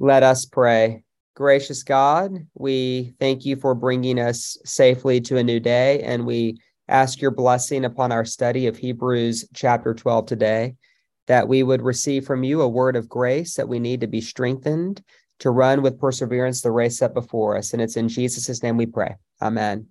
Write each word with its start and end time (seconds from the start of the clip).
Let 0.00 0.22
us 0.22 0.44
pray. 0.44 1.02
Gracious 1.34 1.82
God, 1.82 2.46
we 2.54 3.14
thank 3.18 3.44
you 3.44 3.56
for 3.56 3.74
bringing 3.74 4.20
us 4.20 4.56
safely 4.64 5.20
to 5.22 5.38
a 5.38 5.44
new 5.44 5.58
day, 5.58 6.00
and 6.02 6.24
we 6.24 6.58
ask 6.88 7.20
your 7.20 7.32
blessing 7.32 7.84
upon 7.84 8.12
our 8.12 8.24
study 8.24 8.66
of 8.68 8.76
Hebrews 8.76 9.48
chapter 9.54 9.94
12 9.94 10.26
today, 10.26 10.74
that 11.26 11.48
we 11.48 11.62
would 11.64 11.82
receive 11.82 12.24
from 12.24 12.44
you 12.44 12.60
a 12.60 12.68
word 12.68 12.94
of 12.94 13.08
grace 13.08 13.54
that 13.54 13.68
we 13.68 13.80
need 13.80 14.00
to 14.00 14.06
be 14.06 14.20
strengthened 14.20 15.02
to 15.40 15.50
run 15.50 15.82
with 15.82 16.00
perseverance 16.00 16.60
the 16.60 16.70
race 16.70 16.98
set 16.98 17.12
before 17.12 17.56
us. 17.56 17.72
And 17.72 17.82
it's 17.82 17.96
in 17.96 18.08
Jesus' 18.08 18.62
name 18.62 18.76
we 18.76 18.86
pray. 18.86 19.16
Amen. 19.42 19.88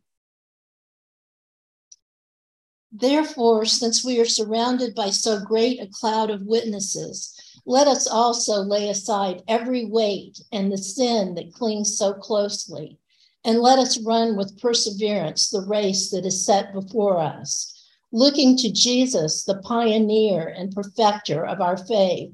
Therefore, 2.92 3.66
since 3.66 4.04
we 4.04 4.20
are 4.20 4.26
surrounded 4.26 4.96
by 4.96 5.10
so 5.10 5.40
great 5.42 5.82
a 5.82 5.90
cloud 5.92 6.30
of 6.30 6.42
witnesses, 6.44 7.38
let 7.68 7.86
us 7.86 8.08
also 8.08 8.62
lay 8.62 8.88
aside 8.88 9.44
every 9.46 9.84
weight 9.84 10.40
and 10.54 10.72
the 10.72 10.78
sin 10.78 11.36
that 11.36 11.52
clings 11.54 11.98
so 11.98 12.14
closely, 12.14 12.98
and 13.44 13.60
let 13.60 13.78
us 13.78 14.00
run 14.00 14.38
with 14.38 14.58
perseverance 14.62 15.50
the 15.50 15.60
race 15.60 16.10
that 16.10 16.26
is 16.26 16.46
set 16.46 16.72
before 16.72 17.20
us, 17.20 17.86
looking 18.14 18.56
to 18.56 18.72
Jesus, 18.72 19.44
the 19.44 19.58
pioneer 19.64 20.48
and 20.48 20.74
perfecter 20.74 21.46
of 21.46 21.60
our 21.60 21.76
faith, 21.76 22.32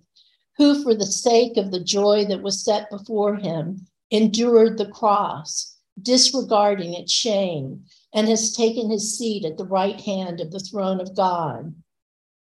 who, 0.57 0.83
for 0.83 0.93
the 0.93 1.07
sake 1.07 1.57
of 1.57 1.71
the 1.71 1.83
joy 1.83 2.23
that 2.25 2.43
was 2.43 2.63
set 2.63 2.87
before 2.91 3.35
him, 3.35 3.87
endured 4.11 4.77
the 4.77 4.89
cross, 4.89 5.77
disregarding 5.99 6.93
its 6.93 7.11
shame, 7.11 7.83
and 8.13 8.27
has 8.27 8.55
taken 8.55 8.91
his 8.91 9.17
seat 9.17 9.45
at 9.45 9.57
the 9.57 9.65
right 9.65 9.99
hand 10.01 10.39
of 10.39 10.51
the 10.51 10.59
throne 10.59 11.01
of 11.01 11.15
God. 11.15 11.73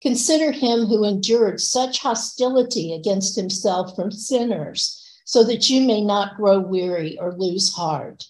Consider 0.03 0.51
him 0.51 0.87
who 0.87 1.05
endured 1.05 1.61
such 1.61 1.99
hostility 1.99 2.95
against 2.95 3.37
himself 3.37 3.95
from 3.95 4.11
sinners, 4.11 4.97
so 5.25 5.45
that 5.45 5.69
you 5.69 5.83
may 5.83 6.01
not 6.01 6.37
grow 6.37 6.59
weary 6.59 7.19
or 7.19 7.37
lose 7.37 7.73
heart. 7.75 8.25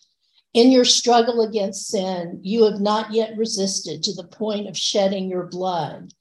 In 0.53 0.73
your 0.73 0.85
struggle 0.85 1.41
against 1.43 1.87
sin, 1.87 2.41
you 2.43 2.65
have 2.65 2.81
not 2.81 3.13
yet 3.13 3.37
resisted 3.37 4.03
to 4.03 4.13
the 4.13 4.27
point 4.27 4.69
of 4.69 4.77
shedding 4.77 5.29
your 5.29 5.47
blood, 5.47 6.13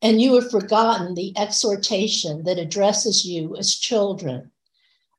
and 0.00 0.22
you 0.22 0.34
have 0.36 0.50
forgotten 0.50 1.14
the 1.14 1.36
exhortation 1.36 2.44
that 2.44 2.58
addresses 2.58 3.26
you 3.26 3.56
as 3.56 3.74
children. 3.74 4.50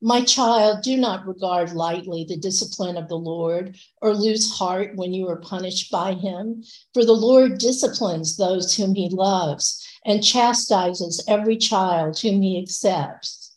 My 0.06 0.22
child, 0.22 0.84
do 0.84 0.98
not 0.98 1.25
regard 1.25 1.73
lightly 1.73 2.23
the 2.23 2.38
discipline 2.38 2.95
of 2.95 3.08
the 3.08 3.17
Lord 3.17 3.75
or 4.03 4.14
lose 4.14 4.52
heart 4.52 4.95
when 4.95 5.16
you 5.16 5.28
are 5.28 5.42
punished 5.42 5.89
by 5.89 6.14
him. 6.14 6.64
For 6.94 7.03
the 7.03 7.14
Lord 7.14 7.58
disciplines 7.58 8.38
those 8.38 8.76
whom 8.76 8.94
he 8.94 9.09
loves 9.09 9.83
and 10.06 10.23
chastises 10.23 11.23
every 11.28 11.58
child 11.58 12.20
whom 12.20 12.44
he 12.44 12.61
accepts. 12.61 13.56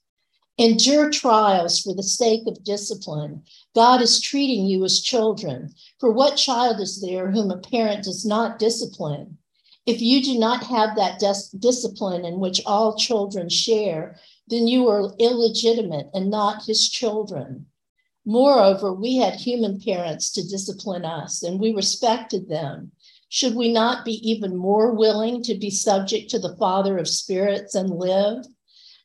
Endure 0.56 1.10
trials 1.10 1.80
for 1.80 1.94
the 1.94 2.02
sake 2.02 2.44
of 2.46 2.64
discipline. 2.64 3.42
God 3.74 4.00
is 4.00 4.18
treating 4.18 4.64
you 4.64 4.82
as 4.86 5.02
children. 5.02 5.74
For 6.00 6.10
what 6.10 6.36
child 6.36 6.80
is 6.80 7.02
there 7.02 7.30
whom 7.30 7.50
a 7.50 7.58
parent 7.58 8.04
does 8.04 8.24
not 8.24 8.58
discipline? 8.58 9.36
If 9.84 10.00
you 10.00 10.22
do 10.22 10.38
not 10.38 10.64
have 10.64 10.96
that 10.96 11.18
dis- 11.18 11.50
discipline 11.50 12.24
in 12.24 12.40
which 12.40 12.62
all 12.64 12.96
children 12.96 13.50
share, 13.50 14.18
then 14.48 14.66
you 14.66 14.88
are 14.88 15.14
illegitimate 15.18 16.08
and 16.14 16.30
not 16.30 16.64
his 16.64 16.88
children. 16.88 17.66
Moreover, 18.24 18.92
we 18.92 19.16
had 19.16 19.34
human 19.34 19.80
parents 19.80 20.30
to 20.32 20.46
discipline 20.46 21.04
us, 21.04 21.42
and 21.42 21.58
we 21.58 21.72
respected 21.72 22.48
them. 22.48 22.92
Should 23.30 23.54
we 23.54 23.72
not 23.72 24.04
be 24.04 24.14
even 24.28 24.56
more 24.56 24.92
willing 24.92 25.42
to 25.44 25.54
be 25.54 25.70
subject 25.70 26.30
to 26.30 26.38
the 26.38 26.56
Father 26.56 26.98
of 26.98 27.08
spirits 27.08 27.74
and 27.74 27.90
live? 27.90 28.44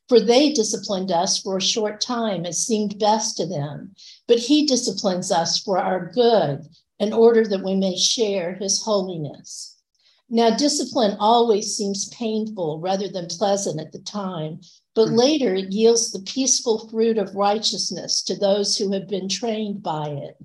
For 0.09 0.19
they 0.19 0.51
disciplined 0.51 1.11
us 1.11 1.37
for 1.37 1.57
a 1.57 1.61
short 1.61 2.01
time 2.01 2.45
as 2.45 2.65
seemed 2.65 2.99
best 2.99 3.37
to 3.37 3.45
them, 3.45 3.95
but 4.27 4.39
he 4.39 4.65
disciplines 4.65 5.31
us 5.31 5.59
for 5.59 5.77
our 5.77 6.11
good 6.11 6.67
in 6.99 7.13
order 7.13 7.45
that 7.47 7.63
we 7.63 7.75
may 7.75 7.97
share 7.97 8.55
his 8.55 8.83
holiness. 8.83 9.72
Now, 10.33 10.49
discipline 10.49 11.15
always 11.19 11.77
seems 11.77 12.09
painful 12.09 12.79
rather 12.79 13.07
than 13.07 13.27
pleasant 13.27 13.79
at 13.79 13.91
the 13.91 13.99
time, 13.99 14.61
but 14.95 15.09
hmm. 15.09 15.15
later 15.15 15.53
it 15.53 15.71
yields 15.71 16.11
the 16.11 16.23
peaceful 16.23 16.89
fruit 16.89 17.19
of 17.19 17.35
righteousness 17.35 18.23
to 18.23 18.35
those 18.35 18.75
who 18.75 18.91
have 18.93 19.07
been 19.07 19.29
trained 19.29 19.83
by 19.83 20.07
it. 20.07 20.43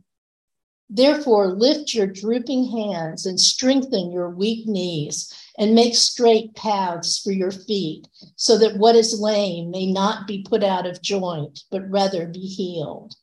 Therefore, 0.90 1.54
lift 1.54 1.94
your 1.94 2.06
drooping 2.06 2.70
hands 2.70 3.24
and 3.24 3.40
strengthen 3.40 4.12
your 4.12 4.28
weak 4.28 4.68
knees, 4.68 5.32
and 5.56 5.74
make 5.74 5.96
straight 5.96 6.54
paths 6.54 7.18
for 7.18 7.32
your 7.32 7.50
feet, 7.50 8.08
so 8.36 8.58
that 8.58 8.76
what 8.76 8.94
is 8.94 9.18
lame 9.18 9.70
may 9.70 9.90
not 9.90 10.26
be 10.26 10.42
put 10.42 10.62
out 10.62 10.86
of 10.86 11.00
joint, 11.00 11.64
but 11.70 11.88
rather 11.88 12.26
be 12.26 12.40
healed. 12.40 13.16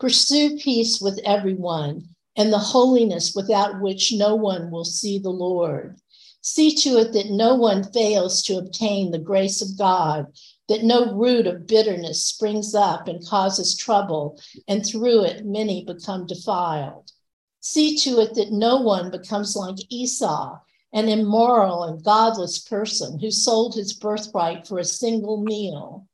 Pursue 0.00 0.58
peace 0.58 1.00
with 1.00 1.20
everyone 1.24 2.16
and 2.36 2.52
the 2.52 2.58
holiness 2.58 3.34
without 3.34 3.80
which 3.80 4.12
no 4.12 4.34
one 4.34 4.70
will 4.70 4.84
see 4.84 5.18
the 5.18 5.30
Lord. 5.30 6.00
See 6.42 6.74
to 6.76 6.98
it 6.98 7.12
that 7.12 7.30
no 7.30 7.54
one 7.54 7.84
fails 7.92 8.42
to 8.44 8.56
obtain 8.56 9.10
the 9.10 9.18
grace 9.18 9.60
of 9.60 9.76
God, 9.76 10.26
that 10.68 10.84
no 10.84 11.14
root 11.14 11.46
of 11.46 11.66
bitterness 11.66 12.24
springs 12.24 12.74
up 12.74 13.08
and 13.08 13.26
causes 13.26 13.76
trouble, 13.76 14.40
and 14.66 14.84
through 14.84 15.24
it 15.24 15.44
many 15.44 15.84
become 15.84 16.26
defiled. 16.26 17.12
See 17.60 17.94
to 17.98 18.20
it 18.20 18.34
that 18.34 18.52
no 18.52 18.80
one 18.80 19.10
becomes 19.10 19.54
like 19.54 19.76
Esau, 19.90 20.58
an 20.94 21.08
immoral 21.08 21.84
and 21.84 22.02
godless 22.02 22.58
person 22.58 23.18
who 23.18 23.30
sold 23.30 23.74
his 23.74 23.92
birthright 23.92 24.66
for 24.66 24.78
a 24.78 24.84
single 24.84 25.42
meal. 25.42 26.06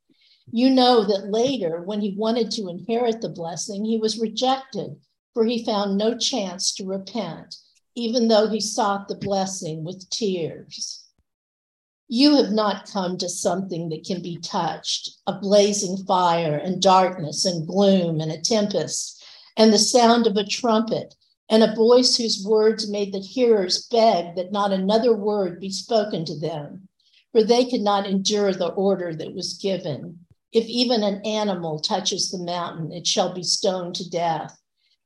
You 0.50 0.70
know 0.70 1.04
that 1.04 1.30
later, 1.30 1.82
when 1.82 2.00
he 2.00 2.16
wanted 2.16 2.50
to 2.52 2.68
inherit 2.68 3.20
the 3.20 3.28
blessing, 3.28 3.84
he 3.84 3.96
was 3.96 4.18
rejected 4.18 4.96
for 5.36 5.44
he 5.44 5.62
found 5.62 5.98
no 5.98 6.16
chance 6.16 6.72
to 6.72 6.86
repent, 6.86 7.56
even 7.94 8.26
though 8.26 8.48
he 8.48 8.58
sought 8.58 9.06
the 9.06 9.14
blessing 9.14 9.84
with 9.84 10.08
tears. 10.08 11.04
You 12.08 12.36
have 12.36 12.52
not 12.52 12.90
come 12.90 13.18
to 13.18 13.28
something 13.28 13.90
that 13.90 14.06
can 14.06 14.22
be 14.22 14.38
touched 14.38 15.10
a 15.26 15.38
blazing 15.38 15.98
fire 16.06 16.56
and 16.56 16.80
darkness 16.80 17.44
and 17.44 17.66
gloom 17.66 18.18
and 18.22 18.32
a 18.32 18.40
tempest 18.40 19.22
and 19.58 19.74
the 19.74 19.78
sound 19.78 20.26
of 20.26 20.38
a 20.38 20.46
trumpet 20.46 21.14
and 21.50 21.62
a 21.62 21.74
voice 21.74 22.16
whose 22.16 22.42
words 22.42 22.88
made 22.88 23.12
the 23.12 23.20
hearers 23.20 23.86
beg 23.88 24.36
that 24.36 24.52
not 24.52 24.72
another 24.72 25.14
word 25.14 25.60
be 25.60 25.68
spoken 25.68 26.24
to 26.24 26.40
them, 26.40 26.88
for 27.32 27.44
they 27.44 27.66
could 27.66 27.82
not 27.82 28.06
endure 28.06 28.54
the 28.54 28.68
order 28.68 29.14
that 29.14 29.34
was 29.34 29.52
given. 29.52 30.18
If 30.50 30.64
even 30.64 31.02
an 31.02 31.20
animal 31.26 31.78
touches 31.78 32.30
the 32.30 32.42
mountain, 32.42 32.90
it 32.90 33.06
shall 33.06 33.34
be 33.34 33.42
stoned 33.42 33.96
to 33.96 34.08
death. 34.08 34.58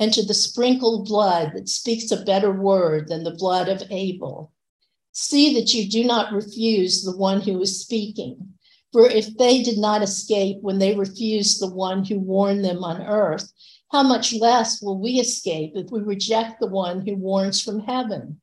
and 0.00 0.14
to 0.14 0.24
the 0.24 0.34
sprinkled 0.34 1.06
blood 1.06 1.52
that 1.54 1.68
speaks 1.68 2.10
a 2.10 2.24
better 2.24 2.50
word 2.50 3.06
than 3.08 3.22
the 3.22 3.34
blood 3.34 3.68
of 3.68 3.82
Abel. 3.90 4.50
See 5.12 5.54
that 5.54 5.74
you 5.74 5.88
do 5.88 6.04
not 6.04 6.32
refuse 6.32 7.02
the 7.02 7.16
one 7.16 7.42
who 7.42 7.60
is 7.60 7.82
speaking. 7.82 8.54
For 8.92 9.06
if 9.06 9.36
they 9.36 9.62
did 9.62 9.76
not 9.76 10.02
escape 10.02 10.56
when 10.62 10.78
they 10.78 10.96
refused 10.96 11.60
the 11.60 11.72
one 11.72 12.04
who 12.04 12.18
warned 12.18 12.64
them 12.64 12.82
on 12.82 13.02
earth, 13.02 13.52
how 13.92 14.02
much 14.02 14.32
less 14.32 14.80
will 14.80 14.98
we 14.98 15.20
escape 15.20 15.72
if 15.74 15.90
we 15.90 16.00
reject 16.00 16.60
the 16.60 16.66
one 16.66 17.06
who 17.06 17.14
warns 17.16 17.60
from 17.60 17.80
heaven? 17.80 18.40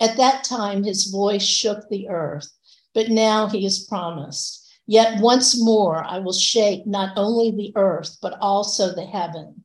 At 0.00 0.16
that 0.16 0.42
time, 0.42 0.82
his 0.82 1.06
voice 1.06 1.44
shook 1.44 1.88
the 1.88 2.08
earth, 2.08 2.50
but 2.94 3.10
now 3.10 3.46
he 3.46 3.62
has 3.62 3.84
promised, 3.84 4.66
Yet 4.86 5.20
once 5.20 5.56
more 5.56 6.02
I 6.02 6.18
will 6.18 6.32
shake 6.32 6.84
not 6.84 7.16
only 7.16 7.52
the 7.52 7.72
earth, 7.76 8.18
but 8.20 8.36
also 8.40 8.92
the 8.92 9.06
heaven. 9.06 9.59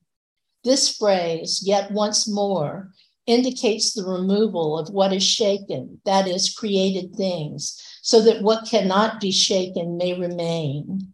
This 0.66 0.98
phrase, 0.98 1.62
yet 1.64 1.92
once 1.92 2.28
more, 2.28 2.92
indicates 3.28 3.94
the 3.94 4.04
removal 4.04 4.80
of 4.80 4.90
what 4.90 5.14
is 5.14 5.24
shaken, 5.24 6.02
that 6.06 6.28
is, 6.28 6.54
created 6.54 7.16
things, 7.16 7.80
so 8.02 8.20
that 8.22 8.42
what 8.42 8.68
cannot 8.68 9.22
be 9.22 9.32
shaken 9.32 9.96
may 9.96 10.20
remain. 10.20 11.14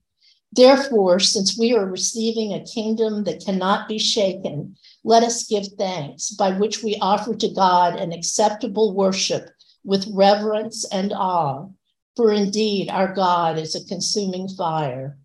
Therefore, 0.54 1.20
since 1.20 1.60
we 1.60 1.74
are 1.74 1.86
receiving 1.86 2.54
a 2.54 2.64
kingdom 2.64 3.26
that 3.26 3.44
cannot 3.44 3.90
be 3.90 4.00
shaken, 4.00 4.78
let 5.04 5.22
us 5.22 5.48
give 5.48 5.68
thanks, 5.78 6.32
by 6.32 6.52
which 6.52 6.82
we 6.82 6.96
offer 7.02 7.36
to 7.36 7.54
God 7.54 7.98
an 7.98 8.14
acceptable 8.14 8.94
worship 8.94 9.50
with 9.84 10.12
reverence 10.14 10.86
and 10.94 11.12
awe. 11.12 11.68
For 12.16 12.32
indeed, 12.32 12.90
our 12.90 13.14
God 13.14 13.58
is 13.58 13.76
a 13.76 13.86
consuming 13.86 14.48
fire. 14.48 15.18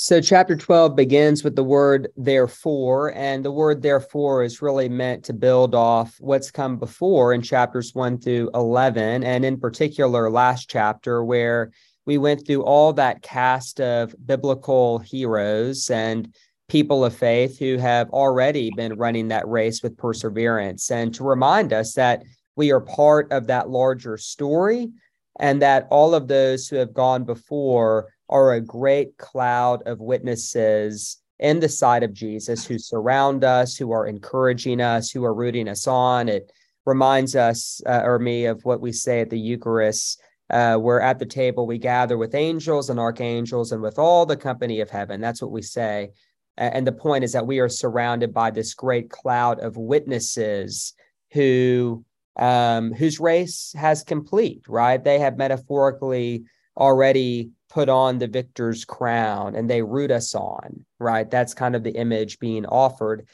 So, 0.00 0.20
chapter 0.20 0.54
12 0.54 0.94
begins 0.94 1.42
with 1.42 1.56
the 1.56 1.64
word 1.64 2.06
therefore, 2.16 3.12
and 3.16 3.44
the 3.44 3.50
word 3.50 3.82
therefore 3.82 4.44
is 4.44 4.62
really 4.62 4.88
meant 4.88 5.24
to 5.24 5.32
build 5.32 5.74
off 5.74 6.14
what's 6.20 6.52
come 6.52 6.76
before 6.76 7.32
in 7.32 7.42
chapters 7.42 7.92
1 7.96 8.20
through 8.20 8.48
11, 8.54 9.24
and 9.24 9.44
in 9.44 9.58
particular, 9.58 10.30
last 10.30 10.70
chapter, 10.70 11.24
where 11.24 11.72
we 12.06 12.16
went 12.16 12.46
through 12.46 12.62
all 12.62 12.92
that 12.92 13.22
cast 13.22 13.80
of 13.80 14.14
biblical 14.24 15.00
heroes 15.00 15.90
and 15.90 16.32
people 16.68 17.04
of 17.04 17.12
faith 17.12 17.58
who 17.58 17.76
have 17.76 18.08
already 18.10 18.70
been 18.76 18.94
running 18.94 19.26
that 19.26 19.48
race 19.48 19.82
with 19.82 19.96
perseverance, 19.96 20.92
and 20.92 21.12
to 21.12 21.24
remind 21.24 21.72
us 21.72 21.94
that 21.94 22.22
we 22.54 22.70
are 22.70 22.80
part 22.80 23.32
of 23.32 23.48
that 23.48 23.68
larger 23.68 24.16
story 24.16 24.92
and 25.40 25.60
that 25.60 25.88
all 25.90 26.14
of 26.14 26.28
those 26.28 26.68
who 26.68 26.76
have 26.76 26.94
gone 26.94 27.24
before 27.24 28.12
are 28.28 28.52
a 28.52 28.60
great 28.60 29.16
cloud 29.16 29.82
of 29.86 30.00
witnesses 30.00 31.18
in 31.38 31.60
the 31.60 31.68
sight 31.68 32.02
of 32.02 32.12
Jesus 32.12 32.66
who 32.66 32.78
surround 32.78 33.44
us, 33.44 33.76
who 33.76 33.92
are 33.92 34.06
encouraging 34.06 34.80
us, 34.80 35.10
who 35.10 35.24
are 35.24 35.34
rooting 35.34 35.68
us 35.68 35.86
on. 35.86 36.28
It 36.28 36.52
reminds 36.84 37.36
us 37.36 37.80
uh, 37.86 38.02
or 38.04 38.18
me 38.18 38.46
of 38.46 38.64
what 38.64 38.80
we 38.80 38.92
say 38.92 39.20
at 39.20 39.30
the 39.30 39.38
Eucharist, 39.38 40.20
uh, 40.50 40.76
where 40.76 41.00
at 41.00 41.18
the 41.18 41.26
table 41.26 41.66
we 41.66 41.78
gather 41.78 42.18
with 42.18 42.34
angels 42.34 42.90
and 42.90 42.98
archangels 42.98 43.72
and 43.72 43.82
with 43.82 43.98
all 43.98 44.26
the 44.26 44.36
company 44.36 44.80
of 44.80 44.90
heaven. 44.90 45.20
That's 45.20 45.42
what 45.42 45.52
we 45.52 45.62
say. 45.62 46.10
And 46.56 46.84
the 46.84 46.92
point 46.92 47.22
is 47.22 47.32
that 47.32 47.46
we 47.46 47.60
are 47.60 47.68
surrounded 47.68 48.34
by 48.34 48.50
this 48.50 48.74
great 48.74 49.10
cloud 49.10 49.60
of 49.60 49.76
witnesses 49.76 50.94
who 51.32 52.04
um, 52.36 52.92
whose 52.92 53.18
race 53.18 53.74
has 53.76 54.04
complete, 54.04 54.62
right? 54.68 55.02
They 55.02 55.18
have 55.18 55.36
metaphorically 55.36 56.44
already 56.76 57.50
put 57.68 57.88
on 57.88 58.18
the 58.18 58.26
victor's 58.26 58.84
crown 58.84 59.54
and 59.54 59.68
they 59.68 59.82
root 59.82 60.10
us 60.10 60.34
on, 60.34 60.84
right? 60.98 61.30
That's 61.30 61.54
kind 61.54 61.76
of 61.76 61.82
the 61.82 61.96
image 61.96 62.38
being 62.38 62.66
offered. 62.66 63.26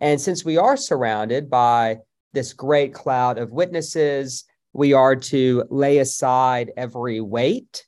And 0.00 0.20
since 0.20 0.44
we 0.44 0.56
are 0.56 0.76
surrounded 0.76 1.48
by 1.50 1.98
this 2.32 2.52
great 2.52 2.94
cloud 2.94 3.38
of 3.38 3.52
witnesses, 3.52 4.44
we 4.72 4.92
are 4.94 5.16
to 5.16 5.64
lay 5.70 5.98
aside 5.98 6.72
every 6.76 7.20
weight. 7.20 7.84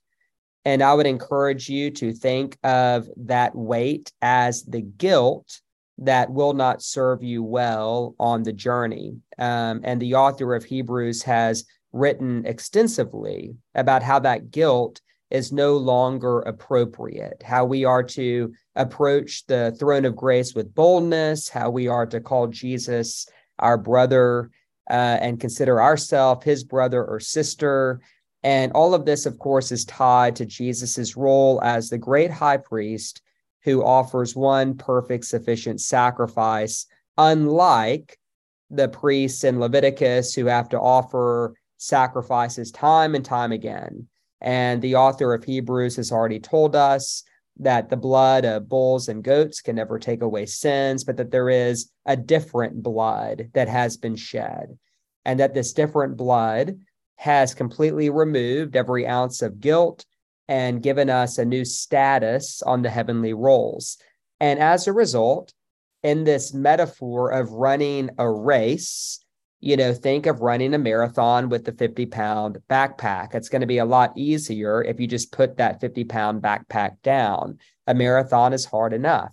And 0.64 0.82
I 0.82 0.94
would 0.94 1.06
encourage 1.06 1.68
you 1.68 1.90
to 1.92 2.12
think 2.12 2.58
of 2.62 3.08
that 3.16 3.54
weight 3.54 4.12
as 4.22 4.62
the 4.64 4.82
guilt 4.82 5.60
that 5.98 6.30
will 6.30 6.54
not 6.54 6.82
serve 6.82 7.22
you 7.22 7.42
well 7.42 8.14
on 8.18 8.42
the 8.42 8.52
journey. 8.52 9.16
Um, 9.38 9.80
and 9.84 10.00
the 10.00 10.14
author 10.14 10.54
of 10.54 10.64
Hebrews 10.64 11.22
has 11.22 11.64
written 11.92 12.44
extensively 12.46 13.54
about 13.74 14.02
how 14.02 14.18
that 14.20 14.50
guilt 14.50 15.00
is 15.34 15.50
no 15.50 15.76
longer 15.76 16.42
appropriate, 16.42 17.42
how 17.42 17.64
we 17.64 17.84
are 17.84 18.04
to 18.04 18.52
approach 18.76 19.44
the 19.46 19.74
throne 19.80 20.04
of 20.04 20.14
grace 20.14 20.54
with 20.54 20.72
boldness, 20.76 21.48
how 21.48 21.68
we 21.70 21.88
are 21.88 22.06
to 22.06 22.20
call 22.20 22.46
Jesus 22.46 23.26
our 23.58 23.76
brother 23.76 24.52
uh, 24.88 25.18
and 25.20 25.40
consider 25.40 25.82
ourselves 25.82 26.44
his 26.44 26.62
brother 26.62 27.04
or 27.04 27.18
sister. 27.18 28.00
And 28.44 28.70
all 28.74 28.94
of 28.94 29.06
this, 29.06 29.26
of 29.26 29.40
course, 29.40 29.72
is 29.72 29.84
tied 29.84 30.36
to 30.36 30.46
Jesus's 30.46 31.16
role 31.16 31.60
as 31.64 31.90
the 31.90 31.98
great 31.98 32.30
high 32.30 32.58
priest 32.58 33.20
who 33.64 33.82
offers 33.82 34.36
one 34.36 34.76
perfect, 34.76 35.24
sufficient 35.24 35.80
sacrifice, 35.80 36.86
unlike 37.18 38.16
the 38.70 38.86
priests 38.86 39.42
in 39.42 39.58
Leviticus 39.58 40.32
who 40.32 40.46
have 40.46 40.68
to 40.68 40.78
offer 40.78 41.54
sacrifices 41.76 42.70
time 42.70 43.16
and 43.16 43.24
time 43.24 43.50
again. 43.50 44.06
And 44.44 44.82
the 44.82 44.96
author 44.96 45.32
of 45.32 45.42
Hebrews 45.42 45.96
has 45.96 46.12
already 46.12 46.38
told 46.38 46.76
us 46.76 47.24
that 47.58 47.88
the 47.88 47.96
blood 47.96 48.44
of 48.44 48.68
bulls 48.68 49.08
and 49.08 49.24
goats 49.24 49.62
can 49.62 49.76
never 49.76 49.98
take 49.98 50.20
away 50.20 50.44
sins, 50.44 51.02
but 51.02 51.16
that 51.16 51.30
there 51.30 51.48
is 51.48 51.90
a 52.04 52.14
different 52.14 52.82
blood 52.82 53.48
that 53.54 53.68
has 53.68 53.96
been 53.96 54.16
shed. 54.16 54.78
And 55.24 55.40
that 55.40 55.54
this 55.54 55.72
different 55.72 56.18
blood 56.18 56.78
has 57.16 57.54
completely 57.54 58.10
removed 58.10 58.76
every 58.76 59.06
ounce 59.06 59.40
of 59.40 59.60
guilt 59.60 60.04
and 60.46 60.82
given 60.82 61.08
us 61.08 61.38
a 61.38 61.44
new 61.46 61.64
status 61.64 62.60
on 62.60 62.82
the 62.82 62.90
heavenly 62.90 63.32
rolls. 63.32 63.96
And 64.40 64.58
as 64.58 64.86
a 64.86 64.92
result, 64.92 65.54
in 66.02 66.24
this 66.24 66.52
metaphor 66.52 67.30
of 67.30 67.50
running 67.52 68.10
a 68.18 68.30
race, 68.30 69.23
you 69.64 69.78
know, 69.78 69.94
think 69.94 70.26
of 70.26 70.42
running 70.42 70.74
a 70.74 70.78
marathon 70.78 71.48
with 71.48 71.64
the 71.64 71.72
50 71.72 72.04
pound 72.04 72.58
backpack. 72.68 73.34
It's 73.34 73.48
going 73.48 73.62
to 73.62 73.66
be 73.66 73.78
a 73.78 73.84
lot 73.86 74.12
easier 74.14 74.84
if 74.84 75.00
you 75.00 75.06
just 75.06 75.32
put 75.32 75.56
that 75.56 75.80
50 75.80 76.04
pound 76.04 76.42
backpack 76.42 77.00
down. 77.02 77.56
A 77.86 77.94
marathon 77.94 78.52
is 78.52 78.66
hard 78.66 78.92
enough. 78.92 79.32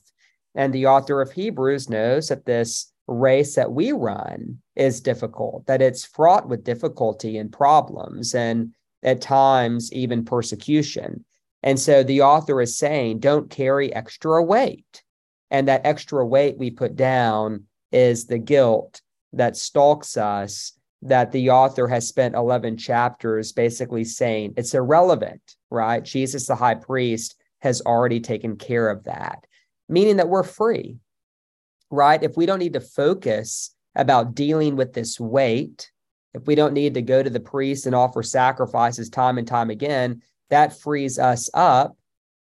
And 0.55 0.71
the 0.73 0.85
author 0.85 1.19
of 1.19 1.33
Hebrews 1.33 1.89
knows 1.89 2.29
that 2.29 2.45
this 2.45 2.93
race 3.07 3.55
that 3.55 3.73
we 3.73 3.91
run 3.91 4.59
is 4.77 5.01
difficult, 5.01 5.65
that 5.65 5.81
it's 5.81 6.05
fraught 6.05 6.47
with 6.47 6.63
difficulty 6.63 7.37
and 7.37 7.51
problems, 7.51 8.33
and 8.33 8.73
at 9.03 9.19
times 9.19 9.91
even 9.91 10.23
persecution. 10.23 11.25
And 11.61 11.77
so 11.77 12.03
the 12.03 12.21
author 12.21 12.61
is 12.61 12.77
saying, 12.77 13.19
don't 13.19 13.49
carry 13.49 13.93
extra 13.93 14.41
weight. 14.41 15.03
And 15.49 15.67
that 15.67 15.85
extra 15.85 16.25
weight 16.25 16.57
we 16.57 16.71
put 16.71 16.95
down 16.95 17.65
is 17.91 18.27
the 18.27 18.39
guilt 18.39 19.01
that 19.33 19.57
stalks 19.57 20.17
us 20.17 20.73
that 21.01 21.31
the 21.31 21.49
author 21.49 21.87
has 21.87 22.07
spent 22.07 22.35
11 22.35 22.77
chapters 22.77 23.51
basically 23.51 24.03
saying 24.03 24.53
it's 24.55 24.73
irrelevant, 24.73 25.55
right? 25.69 26.03
Jesus, 26.03 26.47
the 26.47 26.55
high 26.55 26.75
priest, 26.75 27.35
has 27.59 27.81
already 27.81 28.19
taken 28.19 28.55
care 28.55 28.89
of 28.89 29.03
that, 29.05 29.45
meaning 29.89 30.17
that 30.17 30.29
we're 30.29 30.43
free, 30.43 30.97
right? 31.89 32.21
If 32.21 32.37
we 32.37 32.45
don't 32.45 32.59
need 32.59 32.73
to 32.73 32.81
focus 32.81 33.73
about 33.95 34.35
dealing 34.35 34.75
with 34.75 34.93
this 34.93 35.19
weight, 35.19 35.91
if 36.33 36.45
we 36.45 36.55
don't 36.55 36.73
need 36.73 36.93
to 36.93 37.01
go 37.01 37.21
to 37.21 37.29
the 37.29 37.39
priest 37.39 37.85
and 37.85 37.95
offer 37.95 38.23
sacrifices 38.23 39.09
time 39.09 39.37
and 39.37 39.47
time 39.47 39.69
again, 39.69 40.21
that 40.49 40.79
frees 40.79 41.19
us 41.19 41.49
up 41.53 41.97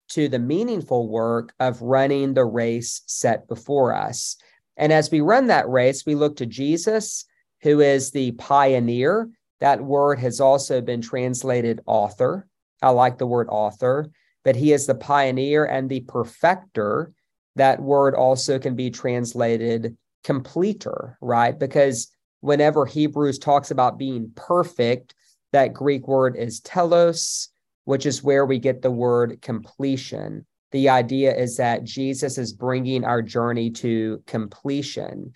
to 0.08 0.28
the 0.28 0.38
meaningful 0.38 1.08
work 1.08 1.52
of 1.60 1.82
running 1.82 2.34
the 2.34 2.44
race 2.44 3.02
set 3.06 3.48
before 3.48 3.94
us. 3.94 4.36
And 4.76 4.92
as 4.92 5.10
we 5.10 5.20
run 5.20 5.46
that 5.48 5.68
race, 5.68 6.04
we 6.04 6.14
look 6.14 6.36
to 6.36 6.46
Jesus, 6.46 7.24
who 7.62 7.80
is 7.80 8.10
the 8.10 8.32
pioneer. 8.32 9.28
That 9.60 9.82
word 9.82 10.18
has 10.18 10.40
also 10.40 10.80
been 10.80 11.00
translated 11.00 11.80
author. 11.86 12.46
I 12.82 12.90
like 12.90 13.18
the 13.18 13.26
word 13.26 13.48
author, 13.50 14.10
but 14.44 14.56
he 14.56 14.72
is 14.72 14.86
the 14.86 14.94
pioneer 14.94 15.64
and 15.64 15.88
the 15.88 16.00
perfecter. 16.00 17.12
That 17.56 17.80
word 17.80 18.14
also 18.14 18.58
can 18.58 18.74
be 18.74 18.90
translated 18.90 19.96
completer, 20.24 21.16
right? 21.20 21.58
Because 21.58 22.08
whenever 22.40 22.84
Hebrews 22.84 23.38
talks 23.38 23.70
about 23.70 23.98
being 23.98 24.32
perfect, 24.34 25.14
that 25.52 25.72
Greek 25.72 26.08
word 26.08 26.36
is 26.36 26.60
telos, 26.60 27.48
which 27.84 28.06
is 28.06 28.24
where 28.24 28.44
we 28.44 28.58
get 28.58 28.82
the 28.82 28.90
word 28.90 29.40
completion 29.40 30.44
the 30.74 30.88
idea 30.88 31.32
is 31.32 31.56
that 31.56 31.84
Jesus 31.84 32.36
is 32.36 32.52
bringing 32.52 33.04
our 33.04 33.22
journey 33.22 33.70
to 33.70 34.20
completion. 34.26 35.32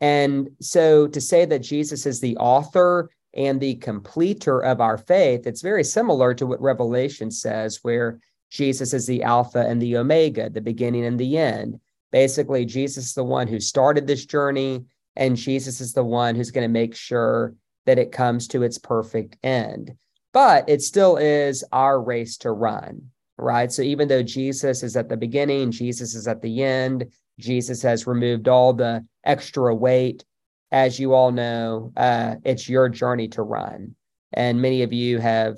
And 0.00 0.50
so 0.60 1.06
to 1.06 1.20
say 1.20 1.44
that 1.44 1.60
Jesus 1.60 2.04
is 2.04 2.18
the 2.20 2.36
author 2.38 3.08
and 3.32 3.60
the 3.60 3.76
completer 3.76 4.58
of 4.58 4.80
our 4.80 4.98
faith, 4.98 5.46
it's 5.46 5.62
very 5.62 5.84
similar 5.84 6.34
to 6.34 6.48
what 6.48 6.60
Revelation 6.60 7.30
says, 7.30 7.78
where 7.82 8.18
Jesus 8.50 8.92
is 8.92 9.06
the 9.06 9.22
Alpha 9.22 9.60
and 9.60 9.80
the 9.80 9.96
Omega, 9.98 10.50
the 10.50 10.60
beginning 10.60 11.04
and 11.04 11.16
the 11.16 11.38
end. 11.38 11.78
Basically, 12.10 12.64
Jesus 12.64 13.06
is 13.06 13.14
the 13.14 13.22
one 13.22 13.46
who 13.46 13.60
started 13.60 14.08
this 14.08 14.26
journey, 14.26 14.84
and 15.14 15.36
Jesus 15.36 15.80
is 15.80 15.92
the 15.92 16.02
one 16.02 16.34
who's 16.34 16.50
going 16.50 16.66
to 16.66 16.80
make 16.80 16.96
sure 16.96 17.54
that 17.86 18.00
it 18.00 18.10
comes 18.10 18.48
to 18.48 18.64
its 18.64 18.78
perfect 18.78 19.36
end. 19.44 19.94
But 20.32 20.68
it 20.68 20.82
still 20.82 21.18
is 21.18 21.62
our 21.70 22.02
race 22.02 22.36
to 22.38 22.50
run 22.50 23.12
right? 23.42 23.70
So 23.72 23.82
even 23.82 24.08
though 24.08 24.22
Jesus 24.22 24.82
is 24.82 24.96
at 24.96 25.08
the 25.08 25.16
beginning, 25.16 25.70
Jesus 25.70 26.14
is 26.14 26.28
at 26.28 26.42
the 26.42 26.62
end, 26.62 27.12
Jesus 27.38 27.82
has 27.82 28.06
removed 28.06 28.48
all 28.48 28.72
the 28.72 29.04
extra 29.24 29.74
weight. 29.74 30.24
As 30.70 30.98
you 30.98 31.12
all 31.12 31.32
know, 31.32 31.92
uh, 31.96 32.36
it's 32.44 32.68
your 32.68 32.88
journey 32.88 33.28
to 33.28 33.42
run. 33.42 33.94
And 34.32 34.62
many 34.62 34.82
of 34.82 34.92
you 34.92 35.18
have 35.18 35.56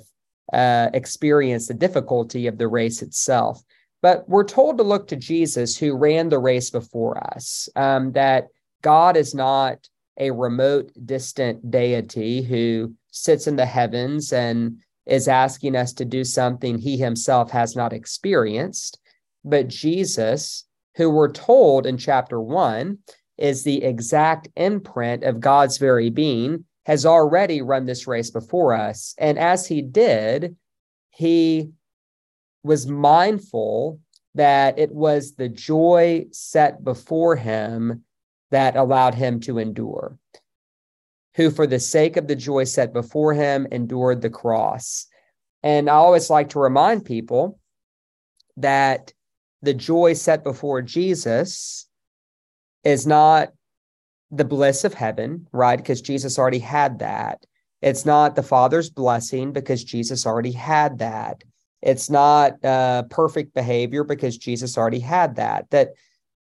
uh, 0.51 0.89
experienced 0.93 1.69
the 1.69 1.73
difficulty 1.73 2.47
of 2.47 2.57
the 2.57 2.67
race 2.67 3.01
itself. 3.01 3.61
But 4.01 4.27
we're 4.27 4.43
told 4.43 4.77
to 4.77 4.83
look 4.83 5.07
to 5.07 5.15
Jesus, 5.15 5.77
who 5.77 5.95
ran 5.95 6.29
the 6.29 6.39
race 6.39 6.69
before 6.69 7.17
us, 7.33 7.69
um, 7.75 8.11
that 8.11 8.49
God 8.81 9.17
is 9.17 9.33
not 9.33 9.87
a 10.19 10.31
remote, 10.31 10.91
distant 11.05 11.71
deity 11.71 12.41
who 12.41 12.93
sits 13.09 13.47
in 13.47 13.55
the 13.55 13.65
heavens 13.65 14.31
and 14.31 14.77
is 15.05 15.27
asking 15.27 15.75
us 15.75 15.93
to 15.93 16.05
do 16.05 16.23
something 16.23 16.77
he 16.77 16.97
himself 16.97 17.51
has 17.51 17.75
not 17.75 17.93
experienced. 17.93 18.99
But 19.43 19.67
Jesus, 19.67 20.65
who 20.95 21.09
we're 21.09 21.31
told 21.31 21.85
in 21.85 21.97
chapter 21.97 22.41
one 22.41 22.99
is 23.37 23.63
the 23.63 23.83
exact 23.83 24.47
imprint 24.55 25.23
of 25.23 25.39
God's 25.39 25.77
very 25.77 26.09
being, 26.09 26.65
has 26.85 27.05
already 27.05 27.61
run 27.61 27.85
this 27.85 28.07
race 28.07 28.31
before 28.31 28.73
us. 28.73 29.13
And 29.17 29.37
as 29.37 29.67
he 29.67 29.81
did, 29.81 30.55
he 31.09 31.71
was 32.63 32.87
mindful 32.87 33.99
that 34.35 34.77
it 34.79 34.91
was 34.91 35.35
the 35.35 35.49
joy 35.49 36.25
set 36.31 36.83
before 36.83 37.35
him 37.35 38.03
that 38.51 38.75
allowed 38.75 39.15
him 39.15 39.39
to 39.41 39.57
endure, 39.57 40.17
who 41.35 41.51
for 41.51 41.67
the 41.67 41.79
sake 41.79 42.17
of 42.17 42.27
the 42.27 42.35
joy 42.35 42.63
set 42.63 42.93
before 42.93 43.33
him 43.33 43.67
endured 43.71 44.21
the 44.21 44.29
cross. 44.29 45.07
And 45.63 45.89
I 45.89 45.93
always 45.93 46.29
like 46.29 46.49
to 46.49 46.59
remind 46.59 47.05
people 47.05 47.59
that 48.57 49.13
the 49.61 49.73
joy 49.73 50.13
set 50.13 50.43
before 50.43 50.81
Jesus 50.81 51.87
is 52.83 53.05
not 53.05 53.49
the 54.31 54.45
bliss 54.45 54.83
of 54.83 54.93
heaven, 54.93 55.47
right? 55.51 55.77
Because 55.77 56.01
Jesus 56.01 56.39
already 56.39 56.59
had 56.59 56.99
that. 56.99 57.45
It's 57.81 58.05
not 58.05 58.35
the 58.35 58.43
Father's 58.43 58.89
blessing 58.89 59.51
because 59.51 59.83
Jesus 59.83 60.25
already 60.25 60.51
had 60.51 60.99
that. 60.99 61.43
It's 61.81 62.09
not 62.09 62.63
uh, 62.63 63.03
perfect 63.09 63.53
behavior 63.53 64.03
because 64.03 64.37
Jesus 64.37 64.77
already 64.77 64.99
had 64.99 65.35
that. 65.35 65.69
That 65.71 65.89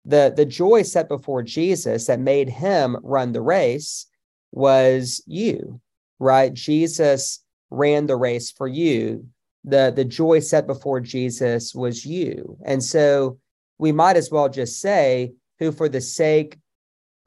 the 0.06 0.34
the 0.36 0.46
joy 0.46 0.84
set 0.84 1.08
before 1.08 1.42
Jesus 1.44 2.08
that 2.08 2.20
made 2.20 2.50
him 2.50 2.98
run 3.04 3.32
the 3.32 3.42
race 3.42 4.06
was 4.54 5.22
you, 5.26 5.82
right? 6.20 6.54
Jesus 6.54 7.44
ran 7.70 8.06
the 8.06 8.16
race 8.16 8.52
for 8.52 8.68
you. 8.68 9.28
The 9.66 9.92
the 9.96 10.06
joy 10.06 10.40
set 10.40 10.68
before 10.68 11.00
Jesus 11.00 11.74
was 11.74 12.06
you. 12.06 12.58
And 12.66 12.84
so 12.84 13.40
we 13.78 13.92
might 13.92 14.16
as 14.16 14.30
well 14.30 14.50
just 14.50 14.80
say 14.80 15.34
who 15.60 15.72
for 15.72 15.90
the 15.90 16.02
sake 16.02 16.58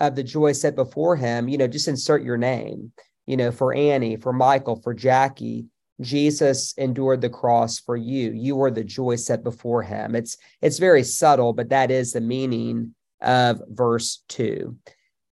of 0.01 0.15
the 0.15 0.23
joy 0.23 0.53
set 0.53 0.77
before 0.77 1.17
him, 1.17 1.49
you 1.49 1.59
know, 1.59 1.67
just 1.67 1.89
insert 1.89 2.23
your 2.23 2.37
name, 2.37 2.93
you 3.27 3.37
know, 3.37 3.51
for 3.51 3.75
Annie, 3.75 4.17
for 4.17 4.33
Michael, 4.33 4.77
for 4.77 4.95
Jackie. 4.95 5.67
Jesus 6.03 6.75
endured 6.77 7.23
the 7.23 7.31
cross 7.31 7.79
for 7.79 7.97
you. 7.97 8.31
You 8.33 8.55
were 8.55 8.71
the 8.71 8.85
joy 8.85 9.17
set 9.17 9.43
before 9.43 9.83
him. 9.83 10.15
It's 10.15 10.37
it's 10.61 10.79
very 10.79 11.03
subtle, 11.03 11.55
but 11.55 11.71
that 11.71 11.91
is 11.91 12.13
the 12.13 12.21
meaning 12.21 12.95
of 13.23 13.63
verse 13.71 14.23
2. 14.29 14.77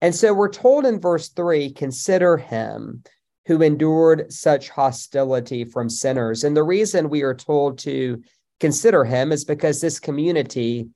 And 0.03 0.15
so 0.15 0.35
we're 0.35 0.51
told 0.51 0.85
in 0.85 1.01
verse 1.01 1.29
3, 1.29 1.73
consider 1.73 2.37
him 2.37 3.05
who 3.47 3.63
endured 3.63 4.33
such 4.33 4.69
hostility 4.69 5.65
from 5.65 5.89
sinners. 5.89 6.43
And 6.43 6.57
the 6.57 6.65
reason 6.65 7.09
we 7.09 7.23
are 7.23 7.35
told 7.35 7.79
to 7.79 8.21
consider 8.59 9.05
him 9.05 9.31
is 9.31 9.45
because 9.45 9.81
this 9.81 10.01
community 10.01 10.89